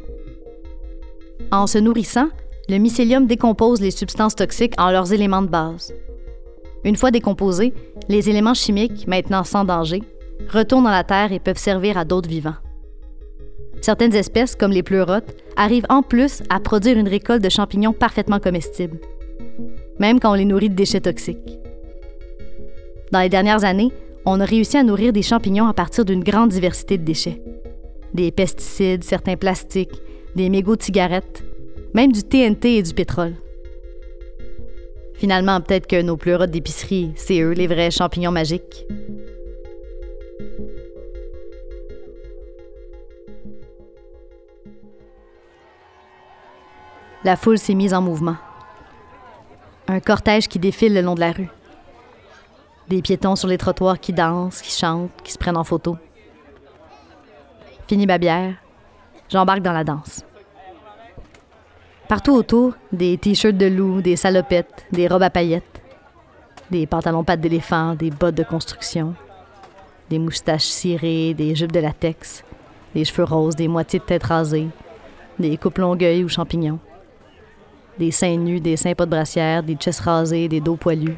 En 1.52 1.66
se 1.66 1.80
nourrissant, 1.80 2.28
le 2.70 2.78
mycélium 2.78 3.28
décompose 3.28 3.82
les 3.82 3.92
substances 3.92 4.36
toxiques 4.36 4.76
en 4.78 4.92
leurs 4.92 5.12
éléments 5.12 5.42
de 5.42 5.48
base. 5.48 5.94
Une 6.86 6.96
fois 6.96 7.12
décomposés, 7.12 7.74
les 8.10 8.30
éléments 8.30 8.54
chimiques, 8.54 9.08
maintenant 9.08 9.44
sans 9.44 9.66
danger, 9.66 10.02
retournent 10.50 10.86
dans 10.86 10.92
la 10.92 11.04
terre 11.04 11.32
et 11.32 11.40
peuvent 11.40 11.58
servir 11.58 11.98
à 11.98 12.06
d'autres 12.06 12.30
vivants. 12.30 12.56
Certaines 13.82 14.16
espèces, 14.16 14.56
comme 14.56 14.72
les 14.72 14.84
pleurotes, 14.84 15.36
arrivent 15.58 15.86
en 15.90 16.04
plus 16.04 16.42
à 16.50 16.60
produire 16.60 16.98
une 16.98 17.08
récolte 17.08 17.44
de 17.44 17.50
champignons 17.50 17.94
parfaitement 17.94 18.40
comestibles, 18.40 19.00
même 20.00 20.20
quand 20.20 20.32
on 20.32 20.36
les 20.36 20.46
nourrit 20.46 20.70
de 20.70 20.76
déchets 20.76 21.02
toxiques. 21.02 21.60
Dans 23.12 23.20
les 23.20 23.30
dernières 23.30 23.66
années, 23.66 23.92
on 24.26 24.40
a 24.40 24.46
réussi 24.46 24.78
à 24.78 24.84
nourrir 24.84 25.12
des 25.12 25.22
champignons 25.22 25.68
à 25.68 25.74
partir 25.74 26.06
d'une 26.06 26.24
grande 26.24 26.50
diversité 26.50 26.98
de 26.98 27.04
déchets. 27.04 27.42
Des 28.14 28.32
pesticides, 28.32 29.04
certains 29.04 29.36
plastiques, 29.36 30.02
des 30.36 30.50
mégots 30.50 30.78
de 30.78 30.82
cigarettes, 30.82 31.44
même 31.94 32.12
du 32.12 32.24
TNT 32.24 32.78
et 32.78 32.84
du 32.84 32.94
pétrole. 32.94 33.36
Finalement, 35.14 35.62
peut-être 35.62 35.88
que 35.88 36.02
nos 36.02 36.18
pleurotes 36.18 36.52
d'épicerie, 36.52 37.14
c'est 37.16 37.40
eux 37.40 37.52
les 37.52 37.68
vrais 37.68 37.92
champignons 37.92 38.32
magiques. 38.32 38.86
La 47.24 47.38
foule 47.38 47.58
s'est 47.58 47.74
mise 47.74 47.94
en 47.94 48.02
mouvement. 48.02 48.36
Un 49.88 50.02
cortège 50.02 50.50
qui 50.50 50.60
défile 50.60 50.94
le 50.94 51.02
long 51.02 51.16
de 51.16 51.22
la 51.22 51.32
rue. 51.32 51.50
Des 52.90 53.02
piétons 53.02 53.38
sur 53.38 53.48
les 53.48 53.58
trottoirs 53.58 54.00
qui 54.00 54.12
dansent, 54.12 54.62
qui 54.62 54.72
chantent, 54.72 55.12
qui 55.24 55.32
se 55.32 55.38
prennent 55.38 55.56
en 55.56 55.64
photo. 55.64 55.96
Fini 57.88 58.06
ma 58.06 58.18
bière, 58.18 58.56
j'embarque 59.30 59.62
dans 59.62 59.72
la 59.72 59.86
danse. 59.86 60.26
Partout 62.14 62.34
autour, 62.34 62.74
des 62.92 63.18
t-shirts 63.18 63.58
de 63.58 63.66
loup, 63.66 64.00
des 64.00 64.16
salopettes, 64.16 64.86
des 64.92 65.08
robes 65.08 65.24
à 65.24 65.32
paillettes, 65.32 65.82
des 66.70 66.86
pantalons 66.86 67.24
pattes 67.24 67.42
d'éléphant, 67.42 67.96
des 67.96 68.12
bottes 68.12 68.36
de 68.36 68.44
construction, 68.44 69.16
des 70.12 70.20
moustaches 70.20 70.62
cirées, 70.62 71.34
des 71.34 71.56
jupes 71.56 71.72
de 71.72 71.80
latex, 71.80 72.44
des 72.94 73.04
cheveux 73.04 73.24
roses, 73.24 73.56
des 73.56 73.68
moitiés 73.68 73.98
de 73.98 74.04
tête 74.04 74.26
rasées, 74.26 74.68
des 75.40 75.58
coupes 75.58 75.80
longueuil 75.80 76.24
ou 76.24 76.30
champignons, 76.30 76.78
des 77.98 78.12
seins 78.12 78.38
nus, 78.38 78.60
des 78.60 78.78
seins 78.78 78.94
pas 78.94 79.08
de 79.08 79.10
brassière, 79.10 79.64
des 79.64 79.76
chesses 79.80 80.00
rasées, 80.00 80.48
des 80.48 80.62
dos 80.62 80.76
poilus. 80.76 81.18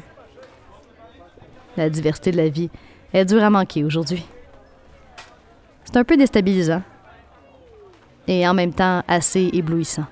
la 1.76 1.90
diversité 1.90 2.30
de 2.30 2.38
la 2.38 2.48
vie 2.48 2.70
est 3.12 3.26
dure 3.26 3.44
à 3.44 3.50
manquer 3.50 3.84
aujourd'hui. 3.84 4.24
C'est 5.84 5.98
un 5.98 6.04
peu 6.04 6.16
déstabilisant 6.16 6.80
et 8.26 8.48
en 8.48 8.54
même 8.54 8.72
temps 8.72 9.02
assez 9.06 9.50
éblouissant. 9.52 10.06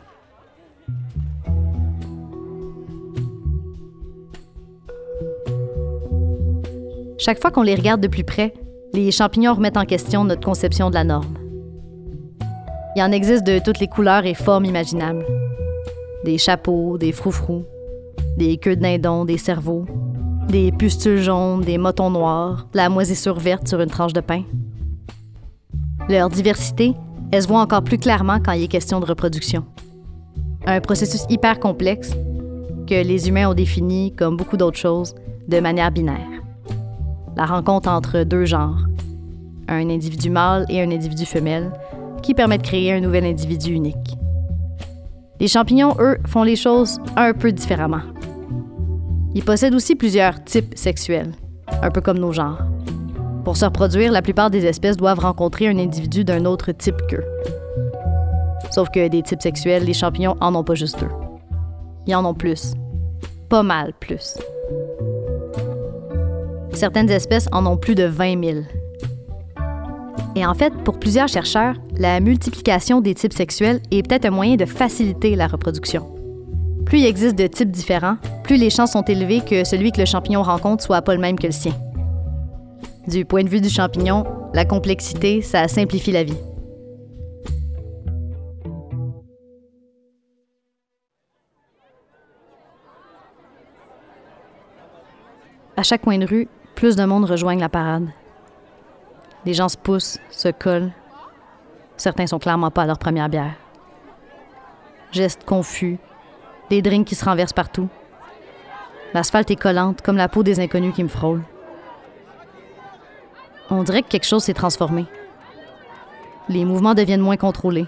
Chaque 7.24 7.40
fois 7.40 7.50
qu'on 7.50 7.62
les 7.62 7.74
regarde 7.74 8.02
de 8.02 8.06
plus 8.06 8.22
près, 8.22 8.52
les 8.92 9.10
champignons 9.10 9.54
remettent 9.54 9.78
en 9.78 9.86
question 9.86 10.24
notre 10.24 10.44
conception 10.44 10.90
de 10.90 10.94
la 10.94 11.04
norme. 11.04 11.38
Il 12.96 13.02
en 13.02 13.12
existe 13.12 13.46
de 13.46 13.58
toutes 13.60 13.80
les 13.80 13.86
couleurs 13.86 14.26
et 14.26 14.34
formes 14.34 14.66
imaginables. 14.66 15.24
Des 16.26 16.36
chapeaux, 16.36 16.98
des 16.98 17.12
froufrous, 17.12 17.64
des 18.36 18.58
queues 18.58 18.76
de 18.76 18.82
dindon, 18.82 19.24
des 19.24 19.38
cerveaux, 19.38 19.86
des 20.48 20.70
pustules 20.70 21.22
jaunes, 21.22 21.62
des 21.62 21.78
motons 21.78 22.10
noirs, 22.10 22.66
la 22.74 22.90
moisissure 22.90 23.38
verte 23.38 23.68
sur 23.68 23.80
une 23.80 23.88
tranche 23.88 24.12
de 24.12 24.20
pain. 24.20 24.42
Leur 26.10 26.28
diversité, 26.28 26.92
elle 27.32 27.42
se 27.42 27.48
voit 27.48 27.60
encore 27.60 27.84
plus 27.84 27.96
clairement 27.96 28.38
quand 28.38 28.52
il 28.52 28.64
est 28.64 28.68
question 28.68 29.00
de 29.00 29.06
reproduction. 29.06 29.64
Un 30.66 30.78
processus 30.82 31.24
hyper 31.30 31.58
complexe 31.58 32.10
que 32.86 33.02
les 33.02 33.28
humains 33.30 33.48
ont 33.48 33.54
défini, 33.54 34.14
comme 34.14 34.36
beaucoup 34.36 34.58
d'autres 34.58 34.78
choses, 34.78 35.14
de 35.48 35.58
manière 35.58 35.90
binaire. 35.90 36.33
La 37.36 37.46
rencontre 37.46 37.88
entre 37.88 38.22
deux 38.22 38.44
genres, 38.44 38.78
un 39.68 39.90
individu 39.90 40.30
mâle 40.30 40.66
et 40.68 40.80
un 40.82 40.90
individu 40.90 41.26
femelle, 41.26 41.72
qui 42.22 42.32
permet 42.32 42.58
de 42.58 42.62
créer 42.62 42.92
un 42.92 43.00
nouvel 43.00 43.24
individu 43.24 43.72
unique. 43.72 44.16
Les 45.40 45.48
champignons, 45.48 45.94
eux, 45.98 46.18
font 46.26 46.44
les 46.44 46.56
choses 46.56 47.00
un 47.16 47.32
peu 47.32 47.50
différemment. 47.50 48.02
Ils 49.34 49.44
possèdent 49.44 49.74
aussi 49.74 49.96
plusieurs 49.96 50.42
types 50.44 50.78
sexuels, 50.78 51.32
un 51.82 51.90
peu 51.90 52.00
comme 52.00 52.18
nos 52.18 52.32
genres. 52.32 52.62
Pour 53.44 53.56
se 53.56 53.64
reproduire, 53.64 54.12
la 54.12 54.22
plupart 54.22 54.50
des 54.50 54.64
espèces 54.64 54.96
doivent 54.96 55.18
rencontrer 55.18 55.68
un 55.68 55.78
individu 55.78 56.24
d'un 56.24 56.44
autre 56.44 56.70
type 56.72 56.96
qu'eux. 57.08 57.24
Sauf 58.70 58.90
que 58.90 59.08
des 59.08 59.22
types 59.22 59.42
sexuels, 59.42 59.84
les 59.84 59.92
champignons 59.92 60.36
en 60.40 60.54
ont 60.54 60.64
pas 60.64 60.74
juste 60.74 61.00
deux. 61.00 61.10
Ils 62.06 62.14
en 62.14 62.24
ont 62.24 62.34
plus. 62.34 62.74
Pas 63.48 63.62
mal 63.62 63.92
plus. 64.00 64.38
Certaines 66.74 67.10
espèces 67.10 67.48
en 67.52 67.66
ont 67.66 67.76
plus 67.76 67.94
de 67.94 68.04
20 68.04 68.44
000. 68.44 68.58
Et 70.36 70.44
en 70.44 70.54
fait, 70.54 70.72
pour 70.84 70.98
plusieurs 70.98 71.28
chercheurs, 71.28 71.76
la 71.96 72.18
multiplication 72.18 73.00
des 73.00 73.14
types 73.14 73.32
sexuels 73.32 73.80
est 73.92 74.06
peut-être 74.06 74.24
un 74.24 74.30
moyen 74.30 74.56
de 74.56 74.64
faciliter 74.64 75.36
la 75.36 75.46
reproduction. 75.46 76.10
Plus 76.84 76.98
il 76.98 77.06
existe 77.06 77.36
de 77.36 77.46
types 77.46 77.70
différents, 77.70 78.16
plus 78.42 78.56
les 78.56 78.70
chances 78.70 78.92
sont 78.92 79.02
élevées 79.02 79.40
que 79.40 79.64
celui 79.64 79.92
que 79.92 80.00
le 80.00 80.06
champignon 80.06 80.42
rencontre 80.42 80.82
soit 80.82 81.02
pas 81.02 81.14
le 81.14 81.20
même 81.20 81.38
que 81.38 81.46
le 81.46 81.52
sien. 81.52 81.72
Du 83.06 83.24
point 83.24 83.44
de 83.44 83.48
vue 83.48 83.60
du 83.60 83.70
champignon, 83.70 84.24
la 84.52 84.64
complexité, 84.64 85.40
ça 85.40 85.68
simplifie 85.68 86.10
la 86.12 86.24
vie. 86.24 86.36
À 95.76 95.82
chaque 95.82 96.02
coin 96.02 96.18
de 96.18 96.26
rue, 96.26 96.48
plus 96.74 96.96
de 96.96 97.04
monde 97.04 97.24
rejoignent 97.24 97.60
la 97.60 97.68
parade. 97.68 98.08
Les 99.44 99.54
gens 99.54 99.68
se 99.68 99.76
poussent, 99.76 100.18
se 100.30 100.48
collent. 100.48 100.90
Certains 101.96 102.26
sont 102.26 102.38
clairement 102.38 102.70
pas 102.70 102.82
à 102.82 102.86
leur 102.86 102.98
première 102.98 103.28
bière. 103.28 103.54
Gestes 105.12 105.44
confus, 105.44 105.98
des 106.70 106.82
drinks 106.82 107.06
qui 107.06 107.14
se 107.14 107.24
renversent 107.24 107.52
partout. 107.52 107.88
L'asphalte 109.12 109.50
est 109.50 109.56
collante 109.56 110.02
comme 110.02 110.16
la 110.16 110.28
peau 110.28 110.42
des 110.42 110.58
inconnus 110.58 110.94
qui 110.94 111.04
me 111.04 111.08
frôlent. 111.08 111.44
On 113.70 113.82
dirait 113.82 114.02
que 114.02 114.08
quelque 114.08 114.26
chose 114.26 114.44
s'est 114.44 114.54
transformé. 114.54 115.06
Les 116.48 116.64
mouvements 116.64 116.94
deviennent 116.94 117.20
moins 117.20 117.36
contrôlés. 117.36 117.86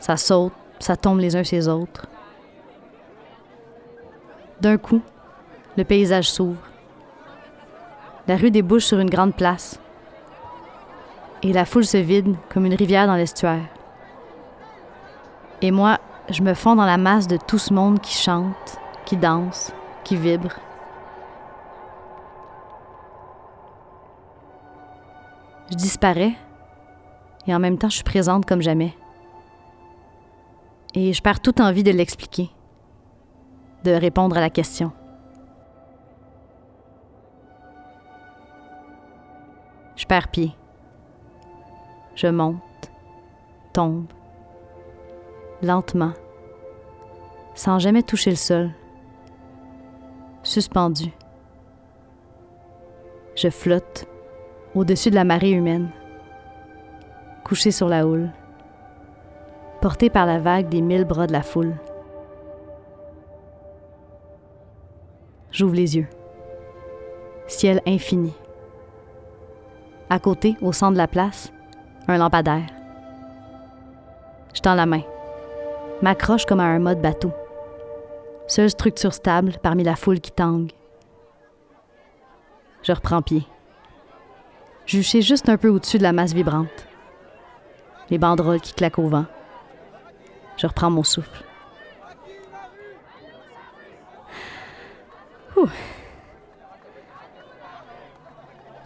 Ça 0.00 0.16
saute, 0.16 0.52
ça 0.78 0.96
tombe 0.96 1.20
les 1.20 1.36
uns 1.36 1.44
sur 1.44 1.56
les 1.56 1.68
autres. 1.68 2.06
D'un 4.60 4.76
coup, 4.76 5.00
le 5.76 5.84
paysage 5.84 6.30
s'ouvre. 6.30 6.67
La 8.28 8.36
rue 8.36 8.50
débouche 8.50 8.84
sur 8.84 8.98
une 8.98 9.08
grande 9.08 9.34
place. 9.34 9.80
Et 11.42 11.54
la 11.54 11.64
foule 11.64 11.86
se 11.86 11.96
vide 11.96 12.36
comme 12.52 12.66
une 12.66 12.74
rivière 12.74 13.06
dans 13.06 13.14
l'estuaire. 13.14 13.64
Et 15.62 15.70
moi, 15.70 15.98
je 16.28 16.42
me 16.42 16.52
fonds 16.52 16.76
dans 16.76 16.84
la 16.84 16.98
masse 16.98 17.26
de 17.26 17.38
tout 17.38 17.56
ce 17.56 17.72
monde 17.72 18.00
qui 18.00 18.14
chante, 18.14 18.78
qui 19.06 19.16
danse, 19.16 19.72
qui 20.04 20.14
vibre. 20.16 20.52
Je 25.70 25.76
disparais 25.76 26.34
et 27.46 27.54
en 27.54 27.58
même 27.58 27.78
temps 27.78 27.88
je 27.88 27.96
suis 27.96 28.04
présente 28.04 28.44
comme 28.44 28.60
jamais. 28.60 28.94
Et 30.94 31.14
je 31.14 31.22
perds 31.22 31.40
toute 31.40 31.60
envie 31.60 31.82
de 31.82 31.92
l'expliquer, 31.92 32.50
de 33.84 33.92
répondre 33.92 34.36
à 34.36 34.40
la 34.40 34.50
question. 34.50 34.92
Je 42.14 42.28
monte, 42.28 42.90
tombe, 43.72 44.06
lentement, 45.62 46.12
sans 47.54 47.78
jamais 47.78 48.02
toucher 48.02 48.30
le 48.30 48.36
sol, 48.36 48.70
suspendu. 50.42 51.12
Je 53.36 53.50
flotte 53.50 54.06
au-dessus 54.74 55.10
de 55.10 55.14
la 55.14 55.24
marée 55.24 55.50
humaine, 55.50 55.90
couché 57.44 57.70
sur 57.70 57.88
la 57.88 58.06
houle, 58.06 58.30
porté 59.82 60.08
par 60.08 60.24
la 60.24 60.38
vague 60.38 60.68
des 60.68 60.80
mille 60.80 61.04
bras 61.04 61.26
de 61.26 61.32
la 61.32 61.42
foule. 61.42 61.76
J'ouvre 65.50 65.74
les 65.74 65.96
yeux. 65.96 66.08
Ciel 67.46 67.80
infini. 67.86 68.32
À 70.10 70.18
côté, 70.18 70.56
au 70.62 70.72
centre 70.72 70.92
de 70.92 70.98
la 70.98 71.06
place, 71.06 71.52
un 72.06 72.18
lampadaire. 72.18 72.66
Je 74.54 74.60
tends 74.60 74.74
la 74.74 74.86
main, 74.86 75.02
m'accroche 76.02 76.46
comme 76.46 76.60
à 76.60 76.64
un 76.64 76.78
mode 76.78 77.02
bateau. 77.02 77.32
Seule 78.46 78.70
structure 78.70 79.12
stable 79.12 79.58
parmi 79.62 79.84
la 79.84 79.96
foule 79.96 80.20
qui 80.20 80.32
tangue. 80.32 80.72
Je 82.82 82.92
reprends 82.92 83.22
pied 83.22 83.46
juché 84.88 85.20
juste 85.20 85.48
un 85.48 85.58
peu 85.58 85.68
au-dessus 85.68 85.98
de 85.98 86.02
la 86.02 86.12
masse 86.12 86.32
vibrante. 86.32 86.86
Les 88.10 88.18
banderoles 88.18 88.60
qui 88.60 88.72
claquent 88.72 88.98
au 88.98 89.08
vent. 89.08 89.26
Je 90.56 90.66
reprends 90.66 90.90
mon 90.90 91.04
souffle. 91.04 91.44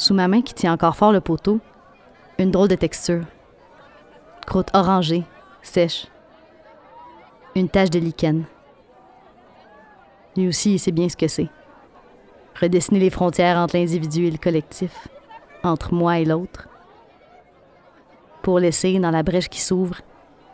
Sous 0.02 0.14
ma 0.14 0.26
main 0.26 0.42
qui 0.42 0.52
tient 0.52 0.72
encore 0.72 0.96
fort 0.96 1.12
le 1.12 1.20
poteau, 1.20 1.60
une 2.36 2.50
drôle 2.50 2.66
de 2.66 2.74
texture. 2.74 3.22
Croûte 4.48 4.70
orangée, 4.74 5.22
sèche. 5.62 6.08
Une 7.54 7.68
tache 7.68 7.90
de 7.90 8.00
lichen. 8.00 8.42
Lui 10.36 10.48
aussi, 10.48 10.72
il 10.72 10.78
sait 10.80 10.90
bien 10.90 11.08
ce 11.08 11.16
que 11.16 11.28
c'est. 11.28 11.46
Redessiner 12.60 12.98
les 12.98 13.10
frontières 13.10 13.56
entre 13.56 13.76
l'individu 13.76 14.26
et 14.26 14.32
le 14.32 14.38
collectif 14.38 15.06
entre 15.62 15.94
moi 15.94 16.18
et 16.18 16.24
l'autre, 16.24 16.68
pour 18.42 18.58
laisser 18.58 18.98
dans 18.98 19.12
la 19.12 19.22
brèche 19.22 19.48
qui 19.48 19.60
s'ouvre 19.60 20.00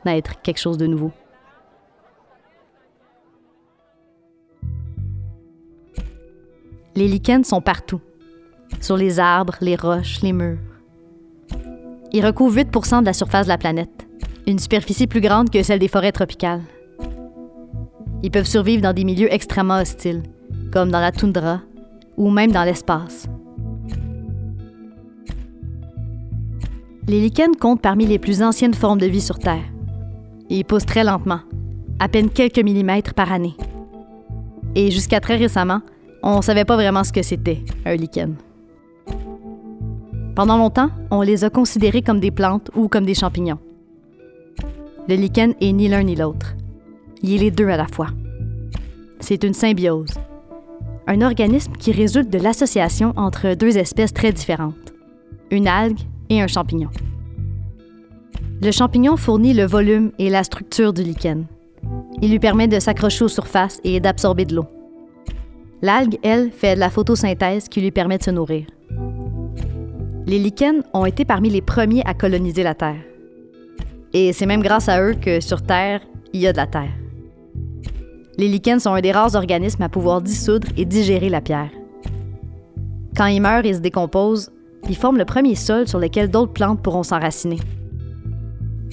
naître 0.04 0.42
quelque 0.42 0.60
chose 0.60 0.76
de 0.76 0.86
nouveau. 0.86 1.10
Les 6.94 7.08
lichens 7.08 7.44
sont 7.44 7.62
partout, 7.62 8.02
sur 8.80 8.96
les 8.96 9.20
arbres, 9.20 9.56
les 9.60 9.76
roches, 9.76 10.20
les 10.22 10.32
murs. 10.32 10.58
Ils 12.12 12.24
recouvrent 12.24 12.56
8% 12.58 13.00
de 13.00 13.06
la 13.06 13.12
surface 13.12 13.46
de 13.46 13.50
la 13.50 13.58
planète, 13.58 14.06
une 14.46 14.58
superficie 14.58 15.06
plus 15.06 15.20
grande 15.20 15.50
que 15.50 15.62
celle 15.62 15.78
des 15.78 15.88
forêts 15.88 16.12
tropicales. 16.12 16.62
Ils 18.22 18.30
peuvent 18.30 18.46
survivre 18.46 18.82
dans 18.82 18.92
des 18.92 19.04
milieux 19.04 19.32
extrêmement 19.32 19.78
hostiles, 19.78 20.22
comme 20.72 20.90
dans 20.90 21.00
la 21.00 21.12
toundra 21.12 21.60
ou 22.16 22.30
même 22.30 22.50
dans 22.50 22.64
l'espace. 22.64 23.28
Les 27.06 27.20
lichens 27.20 27.56
comptent 27.58 27.80
parmi 27.80 28.06
les 28.06 28.18
plus 28.18 28.42
anciennes 28.42 28.74
formes 28.74 28.98
de 28.98 29.06
vie 29.06 29.20
sur 29.20 29.38
Terre. 29.38 29.64
Ils 30.50 30.64
poussent 30.64 30.84
très 30.84 31.04
lentement, 31.04 31.40
à 31.98 32.08
peine 32.08 32.28
quelques 32.28 32.58
millimètres 32.58 33.14
par 33.14 33.32
année. 33.32 33.56
Et 34.74 34.90
jusqu'à 34.90 35.20
très 35.20 35.36
récemment, 35.36 35.80
on 36.22 36.38
ne 36.38 36.42
savait 36.42 36.64
pas 36.64 36.76
vraiment 36.76 37.04
ce 37.04 37.12
que 37.12 37.22
c'était, 37.22 37.64
un 37.86 37.94
lichen. 37.94 38.36
Pendant 40.38 40.56
longtemps, 40.56 40.90
on 41.10 41.22
les 41.22 41.42
a 41.42 41.50
considérés 41.50 42.00
comme 42.00 42.20
des 42.20 42.30
plantes 42.30 42.70
ou 42.76 42.86
comme 42.86 43.04
des 43.04 43.16
champignons. 43.16 43.58
Le 45.08 45.16
lichen 45.16 45.54
est 45.60 45.72
ni 45.72 45.88
l'un 45.88 46.04
ni 46.04 46.14
l'autre. 46.14 46.54
Il 47.24 47.34
est 47.34 47.38
les 47.38 47.50
deux 47.50 47.66
à 47.66 47.76
la 47.76 47.88
fois. 47.88 48.06
C'est 49.18 49.42
une 49.42 49.52
symbiose, 49.52 50.14
un 51.08 51.22
organisme 51.22 51.72
qui 51.72 51.90
résulte 51.90 52.30
de 52.30 52.38
l'association 52.38 53.14
entre 53.16 53.54
deux 53.54 53.78
espèces 53.78 54.12
très 54.12 54.30
différentes, 54.30 54.94
une 55.50 55.66
algue 55.66 55.98
et 56.30 56.40
un 56.40 56.46
champignon. 56.46 56.90
Le 58.62 58.70
champignon 58.70 59.16
fournit 59.16 59.54
le 59.54 59.66
volume 59.66 60.12
et 60.20 60.30
la 60.30 60.44
structure 60.44 60.92
du 60.92 61.02
lichen. 61.02 61.46
Il 62.22 62.30
lui 62.30 62.38
permet 62.38 62.68
de 62.68 62.78
s'accrocher 62.78 63.24
aux 63.24 63.28
surfaces 63.28 63.80
et 63.82 63.98
d'absorber 63.98 64.44
de 64.44 64.54
l'eau. 64.54 64.66
L'algue, 65.82 66.16
elle, 66.22 66.52
fait 66.52 66.76
de 66.76 66.80
la 66.80 66.90
photosynthèse 66.90 67.68
qui 67.68 67.80
lui 67.80 67.90
permet 67.90 68.18
de 68.18 68.22
se 68.22 68.30
nourrir. 68.30 68.66
Les 70.28 70.38
lichens 70.38 70.82
ont 70.92 71.06
été 71.06 71.24
parmi 71.24 71.48
les 71.48 71.62
premiers 71.62 72.02
à 72.04 72.12
coloniser 72.12 72.62
la 72.62 72.74
Terre. 72.74 73.00
Et 74.12 74.34
c'est 74.34 74.44
même 74.44 74.60
grâce 74.60 74.90
à 74.90 75.00
eux 75.00 75.14
que 75.14 75.40
sur 75.40 75.62
Terre, 75.62 76.02
il 76.34 76.42
y 76.42 76.46
a 76.46 76.52
de 76.52 76.58
la 76.58 76.66
Terre. 76.66 76.92
Les 78.36 78.46
lichens 78.46 78.82
sont 78.82 78.92
un 78.92 79.00
des 79.00 79.10
rares 79.10 79.36
organismes 79.36 79.84
à 79.84 79.88
pouvoir 79.88 80.20
dissoudre 80.20 80.68
et 80.76 80.84
digérer 80.84 81.30
la 81.30 81.40
pierre. 81.40 81.70
Quand 83.16 83.24
ils 83.24 83.40
meurent 83.40 83.64
et 83.64 83.72
se 83.72 83.78
décomposent, 83.78 84.50
ils 84.86 84.96
forment 84.96 85.16
le 85.16 85.24
premier 85.24 85.54
sol 85.54 85.88
sur 85.88 85.98
lequel 85.98 86.28
d'autres 86.28 86.52
plantes 86.52 86.82
pourront 86.82 87.02
s'enraciner. 87.02 87.58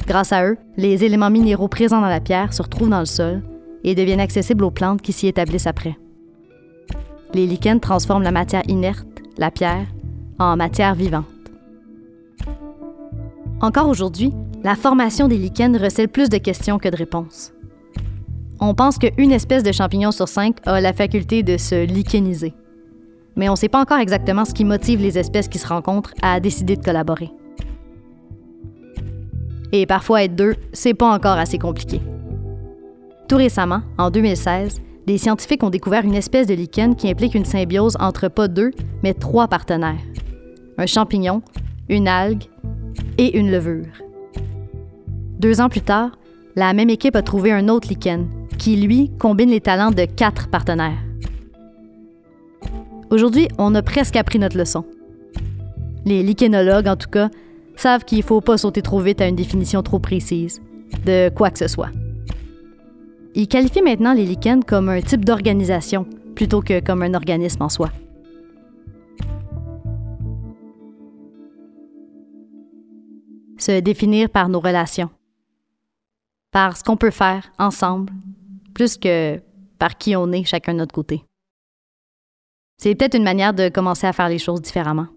Grâce 0.08 0.32
à 0.32 0.46
eux, 0.46 0.58
les 0.78 1.04
éléments 1.04 1.30
minéraux 1.30 1.68
présents 1.68 2.00
dans 2.00 2.08
la 2.08 2.22
pierre 2.22 2.54
se 2.54 2.62
retrouvent 2.62 2.90
dans 2.90 3.00
le 3.00 3.06
sol 3.06 3.44
et 3.84 3.94
deviennent 3.94 4.22
accessibles 4.22 4.64
aux 4.64 4.72
plantes 4.72 5.02
qui 5.02 5.12
s'y 5.12 5.28
établissent 5.28 5.68
après. 5.68 5.98
Les 7.34 7.46
lichens 7.46 7.82
transforment 7.82 8.24
la 8.24 8.32
matière 8.32 8.64
inerte, 8.70 9.06
la 9.38 9.52
pierre, 9.52 9.88
en 10.40 10.56
matière 10.58 10.96
vivante. 10.96 11.26
Encore 13.62 13.88
aujourd'hui, 13.88 14.34
la 14.64 14.76
formation 14.76 15.28
des 15.28 15.38
lichens 15.38 15.78
recèle 15.78 16.10
plus 16.10 16.30
de 16.30 16.38
questions 16.38 16.80
que 16.80 16.90
de 16.90 16.96
réponses. 16.96 17.54
On 18.60 18.74
pense 18.74 18.98
qu'une 18.98 19.32
espèce 19.32 19.64
de 19.64 19.72
champignon 19.72 20.12
sur 20.12 20.28
cinq 20.28 20.58
a 20.66 20.80
la 20.82 20.94
faculté 20.94 21.44
de 21.44 21.58
se 21.58 21.86
licheniser. 21.86 22.54
Mais 23.36 23.50
on 23.50 23.54
ne 23.54 23.58
sait 23.58 23.70
pas 23.70 23.82
encore 23.82 24.00
exactement 24.00 24.46
ce 24.46 24.54
qui 24.54 24.64
motive 24.64 25.02
les 25.02 25.18
espèces 25.18 25.48
qui 25.48 25.60
se 25.60 25.68
rencontrent 25.68 26.14
à 26.22 26.40
décider 26.40 26.78
de 26.78 26.84
collaborer. 26.84 27.32
Et 29.72 29.86
parfois 29.86 30.24
être 30.24 30.36
deux, 30.36 30.56
c'est 30.72 30.94
pas 30.94 31.14
encore 31.14 31.38
assez 31.38 31.58
compliqué. 31.58 32.02
Tout 33.28 33.38
récemment, 33.38 33.82
en 33.98 34.10
2016, 34.10 34.80
des 35.06 35.18
scientifiques 35.18 35.64
ont 35.64 35.70
découvert 35.70 36.04
une 36.04 36.16
espèce 36.16 36.48
de 36.48 36.54
lichen 36.54 36.96
qui 36.96 37.10
implique 37.10 37.36
une 37.36 37.46
symbiose 37.46 37.98
entre 38.00 38.28
pas 38.28 38.48
deux, 38.48 38.72
mais 39.04 39.14
trois 39.14 39.48
partenaires 39.48 40.02
un 40.78 40.86
champignon, 40.86 41.42
une 41.90 42.08
algue 42.08 42.44
et 43.18 43.38
une 43.38 43.52
levure. 43.52 43.86
Deux 45.40 45.62
ans 45.62 45.70
plus 45.70 45.82
tard, 45.82 46.18
la 46.56 46.74
même 46.74 46.90
équipe 46.90 47.16
a 47.16 47.22
trouvé 47.22 47.52
un 47.52 47.68
autre 47.70 47.88
lichen 47.90 48.28
qui, 48.58 48.76
lui, 48.78 49.12
combine 49.20 49.50
les 49.50 49.62
talents 49.62 49.92
de 49.92 50.06
quatre 50.06 50.50
partenaires. 50.50 50.98
Aujourd'hui, 53.10 53.48
on 53.58 53.76
a 53.76 53.82
presque 53.82 54.16
appris 54.16 54.40
notre 54.40 54.58
leçon. 54.58 54.86
Les 56.06 56.24
lichenologues, 56.24 56.88
en 56.88 56.96
tout 56.96 57.10
cas, 57.10 57.30
savent 57.76 58.06
qu'il 58.06 58.20
ne 58.20 58.24
faut 58.24 58.42
pas 58.42 58.58
sauter 58.58 58.82
trop 58.82 59.00
vite 59.00 59.22
à 59.22 59.28
une 59.28 59.36
définition 59.36 59.84
trop 59.84 60.00
précise 60.00 60.62
de 61.06 61.30
quoi 61.30 61.50
que 61.50 61.60
ce 61.60 61.68
soit. 61.68 61.90
Ils 63.38 63.50
qualifient 63.50 63.82
maintenant 63.82 64.14
les 64.14 64.26
lichens 64.26 64.64
comme 64.66 64.88
un 64.88 65.02
type 65.02 65.26
d'organisation 65.26 66.08
plutôt 66.36 66.62
que 66.62 66.80
comme 66.80 67.02
un 67.02 67.14
organisme 67.14 67.64
en 67.64 67.70
soi. 67.70 67.92
Se 73.58 73.80
définir 73.82 74.30
par 74.30 74.48
nos 74.48 74.62
relations, 74.62 75.10
par 76.52 76.78
ce 76.78 76.84
qu'on 76.84 76.96
peut 76.96 77.12
faire 77.12 77.52
ensemble, 77.60 78.14
plus 78.74 78.98
que 78.98 79.42
par 79.80 79.98
qui 79.98 80.16
on 80.16 80.32
est 80.32 80.46
chacun 80.46 80.74
de 80.74 80.80
notre 80.80 80.94
côté. 80.94 81.26
C'est 82.78 82.96
peut-être 82.96 83.16
une 83.16 83.24
manière 83.24 83.54
de 83.54 83.68
commencer 83.68 84.08
à 84.08 84.14
faire 84.14 84.30
les 84.30 84.40
choses 84.40 84.62
différemment. 84.62 85.08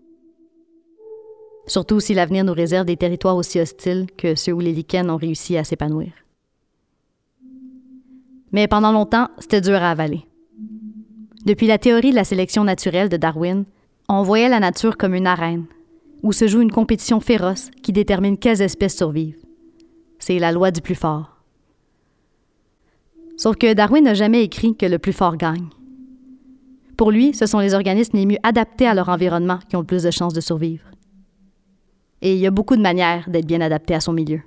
Surtout 1.66 2.00
si 2.00 2.14
l'avenir 2.14 2.44
nous 2.44 2.52
réserve 2.52 2.86
des 2.86 2.96
territoires 2.96 3.36
aussi 3.36 3.60
hostiles 3.60 4.06
que 4.16 4.34
ceux 4.34 4.52
où 4.52 4.60
les 4.60 4.72
lichens 4.72 5.10
ont 5.10 5.16
réussi 5.16 5.56
à 5.56 5.62
s'épanouir. 5.62 6.12
Mais 8.52 8.66
pendant 8.66 8.92
longtemps, 8.92 9.28
c'était 9.38 9.60
dur 9.60 9.76
à 9.76 9.90
avaler. 9.90 10.26
Depuis 11.44 11.66
la 11.66 11.78
théorie 11.78 12.10
de 12.10 12.16
la 12.16 12.24
sélection 12.24 12.64
naturelle 12.64 13.08
de 13.08 13.16
Darwin, 13.16 13.64
on 14.08 14.22
voyait 14.22 14.48
la 14.48 14.60
nature 14.60 14.96
comme 14.96 15.14
une 15.14 15.26
arène, 15.26 15.66
où 16.22 16.32
se 16.32 16.46
joue 16.46 16.60
une 16.60 16.72
compétition 16.72 17.20
féroce 17.20 17.70
qui 17.82 17.92
détermine 17.92 18.38
quelles 18.38 18.62
espèces 18.62 18.96
survivent. 18.96 19.38
C'est 20.18 20.38
la 20.38 20.52
loi 20.52 20.70
du 20.70 20.80
plus 20.80 20.94
fort. 20.94 21.36
Sauf 23.36 23.56
que 23.56 23.72
Darwin 23.72 24.04
n'a 24.04 24.14
jamais 24.14 24.42
écrit 24.42 24.76
que 24.76 24.86
le 24.86 24.98
plus 24.98 25.12
fort 25.12 25.36
gagne. 25.36 25.68
Pour 26.96 27.12
lui, 27.12 27.32
ce 27.34 27.46
sont 27.46 27.60
les 27.60 27.74
organismes 27.74 28.16
les 28.16 28.26
mieux 28.26 28.38
adaptés 28.42 28.88
à 28.88 28.94
leur 28.94 29.08
environnement 29.08 29.60
qui 29.68 29.76
ont 29.76 29.80
le 29.80 29.86
plus 29.86 30.02
de 30.02 30.10
chances 30.10 30.34
de 30.34 30.40
survivre. 30.40 30.84
Et 32.20 32.34
il 32.34 32.40
y 32.40 32.46
a 32.48 32.50
beaucoup 32.50 32.74
de 32.76 32.82
manières 32.82 33.30
d'être 33.30 33.46
bien 33.46 33.60
adapté 33.60 33.94
à 33.94 34.00
son 34.00 34.12
milieu, 34.12 34.40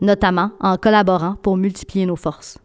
notamment 0.00 0.50
en 0.60 0.76
collaborant 0.76 1.36
pour 1.36 1.56
multiplier 1.56 2.06
nos 2.06 2.16
forces. 2.16 2.58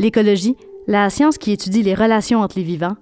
L'écologie, 0.00 0.56
la 0.86 1.10
science 1.10 1.36
qui 1.36 1.52
étudie 1.52 1.82
les 1.82 1.94
relations 1.94 2.40
entre 2.40 2.56
les 2.56 2.64
vivants, 2.64 2.96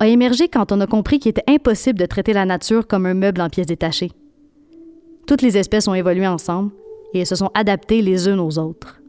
a 0.00 0.06
émergé 0.06 0.48
quand 0.48 0.70
on 0.70 0.82
a 0.82 0.86
compris 0.86 1.18
qu'il 1.18 1.30
était 1.30 1.50
impossible 1.50 1.98
de 1.98 2.04
traiter 2.04 2.34
la 2.34 2.44
nature 2.44 2.86
comme 2.86 3.06
un 3.06 3.14
meuble 3.14 3.40
en 3.40 3.48
pièces 3.48 3.66
détachées. 3.66 4.12
Toutes 5.26 5.40
les 5.40 5.56
espèces 5.56 5.88
ont 5.88 5.94
évolué 5.94 6.26
ensemble 6.26 6.72
et 7.14 7.24
se 7.24 7.36
sont 7.36 7.50
adaptées 7.54 8.02
les 8.02 8.28
unes 8.28 8.38
aux 8.38 8.58
autres. 8.58 9.00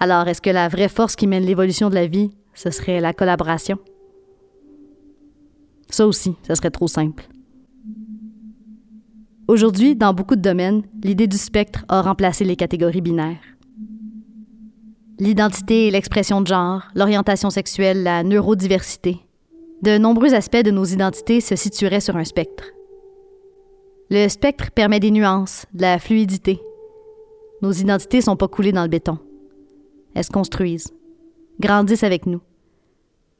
Alors, 0.00 0.28
est-ce 0.28 0.42
que 0.42 0.50
la 0.50 0.68
vraie 0.68 0.90
force 0.90 1.16
qui 1.16 1.26
mène 1.26 1.46
l'évolution 1.46 1.88
de 1.88 1.94
la 1.94 2.06
vie, 2.06 2.32
ce 2.52 2.70
serait 2.70 3.00
la 3.00 3.14
collaboration? 3.14 3.78
Ça 5.88 6.06
aussi, 6.06 6.34
ce 6.46 6.54
serait 6.54 6.70
trop 6.70 6.88
simple. 6.88 7.26
Aujourd'hui, 9.48 9.96
dans 9.96 10.12
beaucoup 10.12 10.36
de 10.36 10.42
domaines, 10.42 10.82
l'idée 11.02 11.26
du 11.26 11.38
spectre 11.38 11.86
a 11.88 12.02
remplacé 12.02 12.44
les 12.44 12.56
catégories 12.56 13.00
binaires. 13.00 13.53
L'identité 15.20 15.86
et 15.86 15.90
l'expression 15.92 16.40
de 16.40 16.48
genre, 16.48 16.82
l'orientation 16.96 17.48
sexuelle, 17.48 18.02
la 18.02 18.24
neurodiversité. 18.24 19.20
De 19.80 19.96
nombreux 19.96 20.34
aspects 20.34 20.64
de 20.64 20.72
nos 20.72 20.84
identités 20.84 21.40
se 21.40 21.54
situeraient 21.54 22.00
sur 22.00 22.16
un 22.16 22.24
spectre. 22.24 22.64
Le 24.10 24.26
spectre 24.28 24.72
permet 24.72 24.98
des 24.98 25.12
nuances, 25.12 25.66
de 25.72 25.82
la 25.82 26.00
fluidité. 26.00 26.60
Nos 27.62 27.70
identités 27.70 28.16
ne 28.18 28.22
sont 28.22 28.36
pas 28.36 28.48
coulées 28.48 28.72
dans 28.72 28.82
le 28.82 28.88
béton. 28.88 29.18
Elles 30.14 30.24
se 30.24 30.30
construisent, 30.30 30.92
grandissent 31.60 32.02
avec 32.02 32.26
nous, 32.26 32.40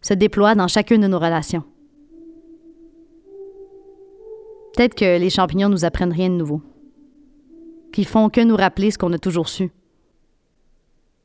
se 0.00 0.14
déploient 0.14 0.54
dans 0.54 0.68
chacune 0.68 1.00
de 1.00 1.08
nos 1.08 1.18
relations. 1.18 1.64
Peut-être 4.76 4.94
que 4.94 5.18
les 5.18 5.30
champignons 5.30 5.68
nous 5.68 5.84
apprennent 5.84 6.12
rien 6.12 6.30
de 6.30 6.36
nouveau, 6.36 6.62
qu'ils 7.92 8.06
font 8.06 8.28
que 8.28 8.40
nous 8.40 8.56
rappeler 8.56 8.92
ce 8.92 8.98
qu'on 8.98 9.12
a 9.12 9.18
toujours 9.18 9.48
su, 9.48 9.70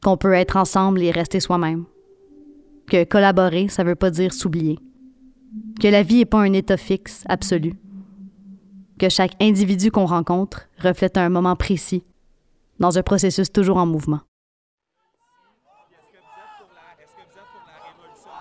qu'on 0.04 0.18
peut 0.18 0.34
être 0.34 0.58
ensemble 0.58 1.02
et 1.02 1.12
rester 1.12 1.40
soi-même, 1.40 1.86
que 2.88 3.04
collaborer, 3.04 3.68
ça 3.68 3.84
veut 3.84 3.96
pas 3.96 4.12
dire 4.12 4.34
s'oublier, 4.34 4.80
que 5.80 5.88
la 5.88 6.04
vie 6.04 6.20
n'est 6.20 6.26
pas 6.26 6.42
un 6.42 6.54
état 6.54 6.78
fixe, 6.78 7.24
absolu, 7.28 7.74
que 8.98 9.10
chaque 9.10 9.36
individu 9.42 9.92
qu'on 9.92 10.06
rencontre 10.06 10.68
reflète 10.80 11.18
un 11.18 11.30
moment 11.30 11.56
précis, 11.56 12.04
dans 12.80 12.98
un 12.98 13.04
processus 13.04 13.52
toujours 13.52 13.78
en 13.78 13.86
mouvement. 13.86 14.22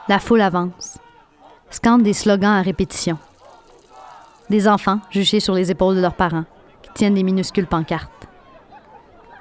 La 0.08 0.18
foule 0.18 0.40
avance, 0.40 0.98
scande 1.70 2.02
des 2.02 2.14
slogans 2.14 2.52
à 2.52 2.62
répétition. 2.62 3.18
Des 4.48 4.66
enfants 4.66 5.00
juchés 5.10 5.40
sur 5.40 5.54
les 5.54 5.70
épaules 5.70 5.96
de 5.96 6.00
leurs 6.00 6.16
parents, 6.16 6.46
qui 6.82 6.90
tiennent 6.94 7.14
des 7.14 7.22
minuscules 7.22 7.66
pancartes. 7.66 8.17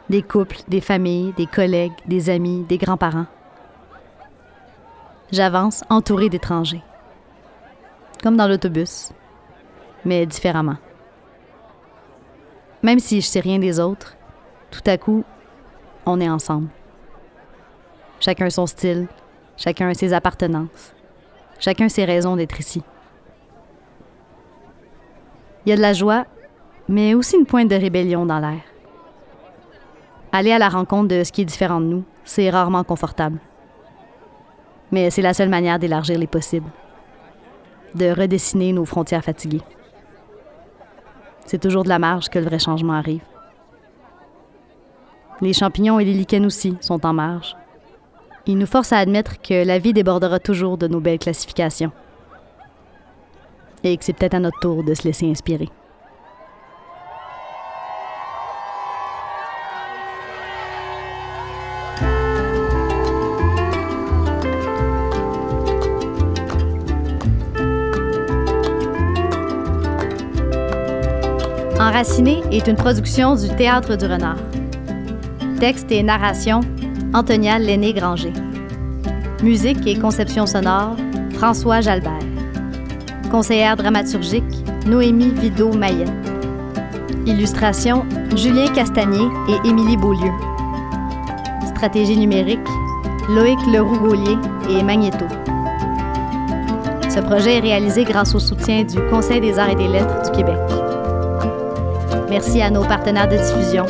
Des 0.09 0.23
couples, 0.23 0.59
des 0.67 0.79
familles, 0.79 1.33
des 1.33 1.47
collègues, 1.47 1.93
des 2.05 2.29
amis, 2.29 2.63
des 2.63 2.77
grands-parents. 2.77 3.25
J'avance 5.31 5.83
entouré 5.89 6.29
d'étrangers. 6.29 6.83
Comme 8.23 8.37
dans 8.37 8.47
l'autobus, 8.47 9.11
mais 10.05 10.25
différemment. 10.25 10.77
Même 12.81 12.99
si 12.99 13.19
je 13.19 13.27
sais 13.27 13.41
rien 13.41 13.59
des 13.59 13.79
autres, 13.79 14.15
tout 14.71 14.81
à 14.85 14.97
coup, 14.97 15.25
on 16.05 16.21
est 16.21 16.29
ensemble. 16.29 16.69
Chacun 18.21 18.49
son 18.49 18.65
style, 18.65 19.07
chacun 19.57 19.93
ses 19.93 20.13
appartenances, 20.13 20.93
chacun 21.59 21.89
ses 21.89 22.05
raisons 22.05 22.37
d'être 22.37 22.59
ici. 22.59 22.81
Il 25.65 25.69
y 25.69 25.73
a 25.73 25.75
de 25.75 25.81
la 25.81 25.91
joie, 25.91 26.25
mais 26.87 27.13
aussi 27.13 27.35
une 27.35 27.45
pointe 27.45 27.67
de 27.67 27.75
rébellion 27.75 28.25
dans 28.25 28.39
l'air. 28.39 28.61
Aller 30.37 30.51
à 30.51 30.59
la 30.59 30.69
rencontre 30.69 31.07
de 31.07 31.23
ce 31.23 31.31
qui 31.31 31.41
est 31.41 31.45
différent 31.45 31.81
de 31.81 31.87
nous, 31.87 32.03
c'est 32.23 32.51
rarement 32.51 32.83
confortable. 32.83 33.39
Mais 34.91 35.09
c'est 35.09 35.23
la 35.23 35.33
seule 35.33 35.49
manière 35.49 35.79
d'élargir 35.79 36.19
les 36.19 36.27
possibles, 36.27 36.69
de 37.95 38.11
redessiner 38.11 38.71
nos 38.71 38.85
frontières 38.85 39.23
fatiguées. 39.23 39.63
C'est 41.47 41.57
toujours 41.57 41.83
de 41.83 41.89
la 41.89 41.97
marge 41.97 42.29
que 42.29 42.37
le 42.37 42.45
vrai 42.45 42.59
changement 42.59 42.93
arrive. 42.93 43.23
Les 45.41 45.53
champignons 45.53 45.99
et 45.99 46.05
les 46.05 46.13
lichens 46.13 46.45
aussi 46.45 46.77
sont 46.81 47.03
en 47.03 47.13
marge. 47.13 47.57
Il 48.45 48.59
nous 48.59 48.67
force 48.67 48.93
à 48.93 48.99
admettre 48.99 49.41
que 49.41 49.65
la 49.65 49.79
vie 49.79 49.93
débordera 49.93 50.37
toujours 50.37 50.77
de 50.77 50.87
nos 50.87 50.99
belles 50.99 51.17
classifications. 51.17 51.91
Et 53.83 53.97
que 53.97 54.05
c'est 54.05 54.13
peut-être 54.13 54.35
à 54.35 54.39
notre 54.39 54.59
tour 54.59 54.83
de 54.83 54.93
se 54.93 55.01
laisser 55.01 55.27
inspirer. 55.27 55.69
Est 72.57 72.67
une 72.67 72.75
production 72.75 73.35
du 73.35 73.49
Théâtre 73.49 73.95
du 73.95 74.05
Renard. 74.05 74.37
Texte 75.59 75.91
et 75.91 76.01
narration, 76.01 76.61
Antonia 77.13 77.59
Lenné-Granger. 77.59 78.33
Musique 79.43 79.85
et 79.85 79.99
conception 79.99 80.47
sonore, 80.47 80.95
François 81.33 81.81
Jalbert. 81.81 82.17
Conseillère 83.29 83.77
dramaturgique, 83.77 84.43
Noémie 84.87 85.29
Vido-Mayette. 85.29 86.11
Illustration, 87.27 88.03
Julien 88.35 88.67
Castagnier 88.73 89.27
et 89.49 89.67
Émilie 89.67 89.97
Beaulieu. 89.97 90.31
Stratégie 91.67 92.17
numérique, 92.17 92.67
Loïc 93.29 93.59
Leroux-Gaulier 93.71 94.37
et 94.71 94.81
Magneto. 94.81 95.25
Ce 97.07 97.19
projet 97.19 97.57
est 97.57 97.61
réalisé 97.61 98.03
grâce 98.03 98.33
au 98.33 98.39
soutien 98.39 98.83
du 98.83 98.99
Conseil 99.11 99.41
des 99.41 99.59
arts 99.59 99.69
et 99.69 99.75
des 99.75 99.87
lettres 99.87 100.23
du 100.23 100.37
Québec. 100.37 100.76
Merci 102.29 102.61
à 102.61 102.69
nos 102.69 102.83
partenaires 102.83 103.27
de 103.27 103.37
diffusion, 103.37 103.85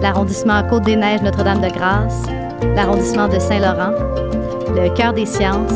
l'arrondissement 0.00 0.62
Côte-des-Neiges 0.62 1.22
Notre-Dame-de-Grâce, 1.22 2.22
l'arrondissement 2.76 3.28
de 3.28 3.38
Saint-Laurent, 3.38 3.92
le 4.74 4.88
Cœur 4.94 5.12
des 5.12 5.26
sciences 5.26 5.72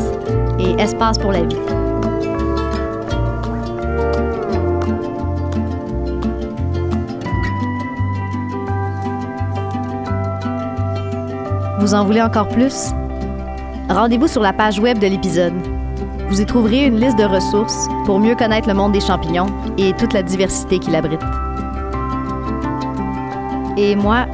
et 0.57 0.81
Espace 0.81 1.17
pour 1.17 1.31
la 1.31 1.43
vie. 1.43 1.57
Vous 11.81 11.93
en 11.93 12.05
voulez 12.05 12.21
encore 12.21 12.47
plus? 12.47 12.93
Rendez-vous 13.89 14.27
sur 14.27 14.41
la 14.41 14.53
page 14.53 14.79
web 14.79 14.97
de 14.97 15.07
l'épisode. 15.07 15.53
Vous 16.29 16.41
y 16.41 16.45
trouverez 16.45 16.85
une 16.85 16.99
liste 16.99 17.19
de 17.19 17.25
ressources 17.25 17.87
pour 18.05 18.19
mieux 18.19 18.35
connaître 18.35 18.67
le 18.67 18.73
monde 18.73 18.93
des 18.93 19.01
champignons 19.01 19.47
et 19.77 19.93
toute 19.93 20.13
la 20.13 20.23
diversité 20.23 20.79
qu'il 20.79 20.95
abrite. 20.95 21.21
Et 23.77 23.95
moi, 23.95 24.25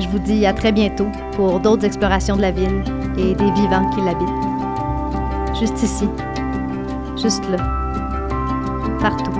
je 0.00 0.08
vous 0.08 0.18
dis 0.18 0.46
à 0.46 0.52
très 0.52 0.72
bientôt 0.72 1.08
pour 1.32 1.60
d'autres 1.60 1.84
explorations 1.84 2.36
de 2.36 2.42
la 2.42 2.50
ville 2.50 2.82
et 3.18 3.34
des 3.34 3.50
vivants 3.52 3.88
qui 3.90 4.00
l'habitent. 4.00 5.58
Juste 5.58 5.82
ici, 5.82 6.08
juste 7.16 7.48
là, 7.50 7.58
partout. 9.00 9.35